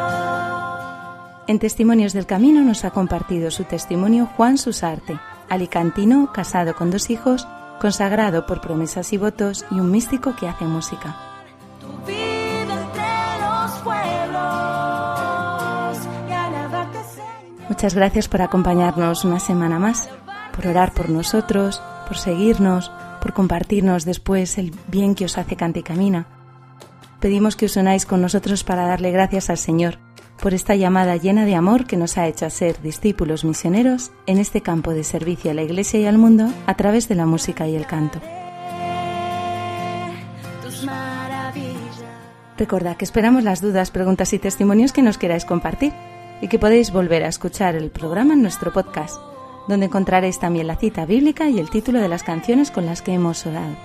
En 1.47 1.59
Testimonios 1.59 2.13
del 2.13 2.25
Camino 2.25 2.61
nos 2.61 2.85
ha 2.85 2.91
compartido 2.91 3.51
su 3.51 3.63
testimonio 3.63 4.27
Juan 4.37 4.57
Susarte, 4.57 5.19
alicantino, 5.49 6.31
casado 6.33 6.75
con 6.75 6.91
dos 6.91 7.09
hijos, 7.09 7.47
consagrado 7.79 8.45
por 8.45 8.61
promesas 8.61 9.11
y 9.13 9.17
votos 9.17 9.65
y 9.71 9.79
un 9.79 9.91
místico 9.91 10.35
que 10.35 10.47
hace 10.47 10.65
música. 10.65 11.15
Muchas 17.67 17.95
gracias 17.95 18.27
por 18.27 18.41
acompañarnos 18.41 19.25
una 19.25 19.39
semana 19.39 19.79
más, 19.79 20.09
por 20.55 20.67
orar 20.67 20.93
por 20.93 21.09
nosotros, 21.09 21.81
por 22.07 22.17
seguirnos, 22.17 22.91
por 23.21 23.33
compartirnos 23.33 24.05
después 24.05 24.57
el 24.57 24.71
bien 24.87 25.15
que 25.15 25.25
os 25.25 25.37
hace 25.37 25.55
Canta 25.55 25.79
y 25.79 25.83
Camina. 25.83 26.40
Pedimos 27.21 27.55
que 27.55 27.67
os 27.67 27.77
unáis 27.77 28.05
con 28.05 28.21
nosotros 28.21 28.65
para 28.65 28.87
darle 28.87 29.11
gracias 29.11 29.49
al 29.49 29.57
Señor 29.57 29.99
por 30.41 30.55
esta 30.55 30.75
llamada 30.75 31.15
llena 31.17 31.45
de 31.45 31.55
amor 31.55 31.85
que 31.85 31.95
nos 31.95 32.17
ha 32.17 32.27
hecho 32.27 32.47
a 32.47 32.49
ser 32.49 32.81
discípulos 32.81 33.45
misioneros 33.45 34.11
en 34.25 34.39
este 34.39 34.61
campo 34.61 34.91
de 34.91 35.03
servicio 35.03 35.51
a 35.51 35.53
la 35.53 35.61
Iglesia 35.61 35.99
y 35.99 36.07
al 36.07 36.17
mundo 36.17 36.51
a 36.65 36.73
través 36.73 37.07
de 37.07 37.15
la 37.15 37.27
música 37.27 37.67
y 37.67 37.75
el 37.75 37.85
canto. 37.85 38.19
Recordad 42.57 42.97
que 42.97 43.05
esperamos 43.05 43.43
las 43.43 43.61
dudas, 43.61 43.91
preguntas 43.91 44.33
y 44.33 44.39
testimonios 44.39 44.91
que 44.91 45.03
nos 45.03 45.17
queráis 45.17 45.45
compartir 45.45 45.93
y 46.41 46.47
que 46.47 46.59
podéis 46.59 46.91
volver 46.91 47.23
a 47.23 47.27
escuchar 47.27 47.75
el 47.75 47.91
programa 47.91 48.33
en 48.33 48.41
nuestro 48.41 48.73
podcast, 48.73 49.19
donde 49.67 49.85
encontraréis 49.85 50.39
también 50.39 50.67
la 50.67 50.75
cita 50.75 51.05
bíblica 51.05 51.49
y 51.49 51.59
el 51.59 51.69
título 51.69 51.99
de 51.99 52.07
las 52.07 52.23
canciones 52.23 52.71
con 52.71 52.87
las 52.87 53.03
que 53.03 53.13
hemos 53.13 53.45
orado. 53.45 53.75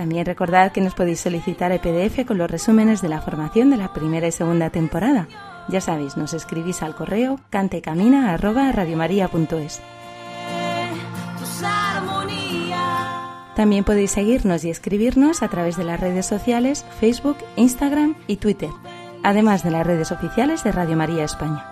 También 0.00 0.24
recordad 0.24 0.72
que 0.72 0.80
nos 0.80 0.94
podéis 0.94 1.20
solicitar 1.20 1.70
el 1.72 1.80
PDF 1.80 2.24
con 2.24 2.38
los 2.38 2.50
resúmenes 2.50 3.02
de 3.02 3.10
la 3.10 3.20
formación 3.20 3.68
de 3.68 3.76
la 3.76 3.92
primera 3.92 4.26
y 4.26 4.32
segunda 4.32 4.70
temporada. 4.70 5.28
Ya 5.68 5.82
sabéis, 5.82 6.16
nos 6.16 6.32
escribís 6.32 6.82
al 6.82 6.94
correo 6.94 7.38
cantecamina@radiomaria.es. 7.50 9.82
También 13.54 13.84
podéis 13.84 14.12
seguirnos 14.12 14.64
y 14.64 14.70
escribirnos 14.70 15.42
a 15.42 15.48
través 15.48 15.76
de 15.76 15.84
las 15.84 16.00
redes 16.00 16.24
sociales 16.24 16.86
Facebook, 16.98 17.36
Instagram 17.56 18.16
y 18.26 18.36
Twitter, 18.36 18.70
además 19.22 19.62
de 19.62 19.70
las 19.70 19.86
redes 19.86 20.12
oficiales 20.12 20.64
de 20.64 20.72
Radio 20.72 20.96
María 20.96 21.24
España. 21.24 21.62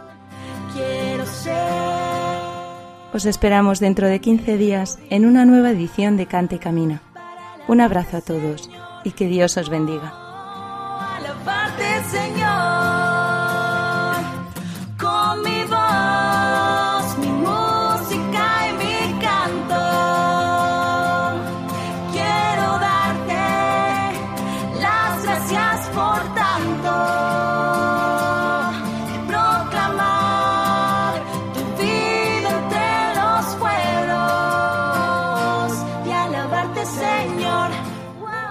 Os 3.15 3.25
esperamos 3.25 3.81
dentro 3.81 4.07
de 4.07 4.21
15 4.21 4.59
días 4.59 4.99
en 5.09 5.25
una 5.25 5.47
nueva 5.47 5.71
edición 5.71 6.19
de 6.19 6.27
Cante 6.27 6.57
y 6.57 6.59
Camina. 6.59 7.01
Un 7.69 7.83
abrazo 7.83 8.17
a 8.17 8.21
todos 8.23 8.71
y 9.05 9.13
que 9.13 9.27
Dios 9.27 9.57
os 9.59 9.69
bendiga. 9.69 10.13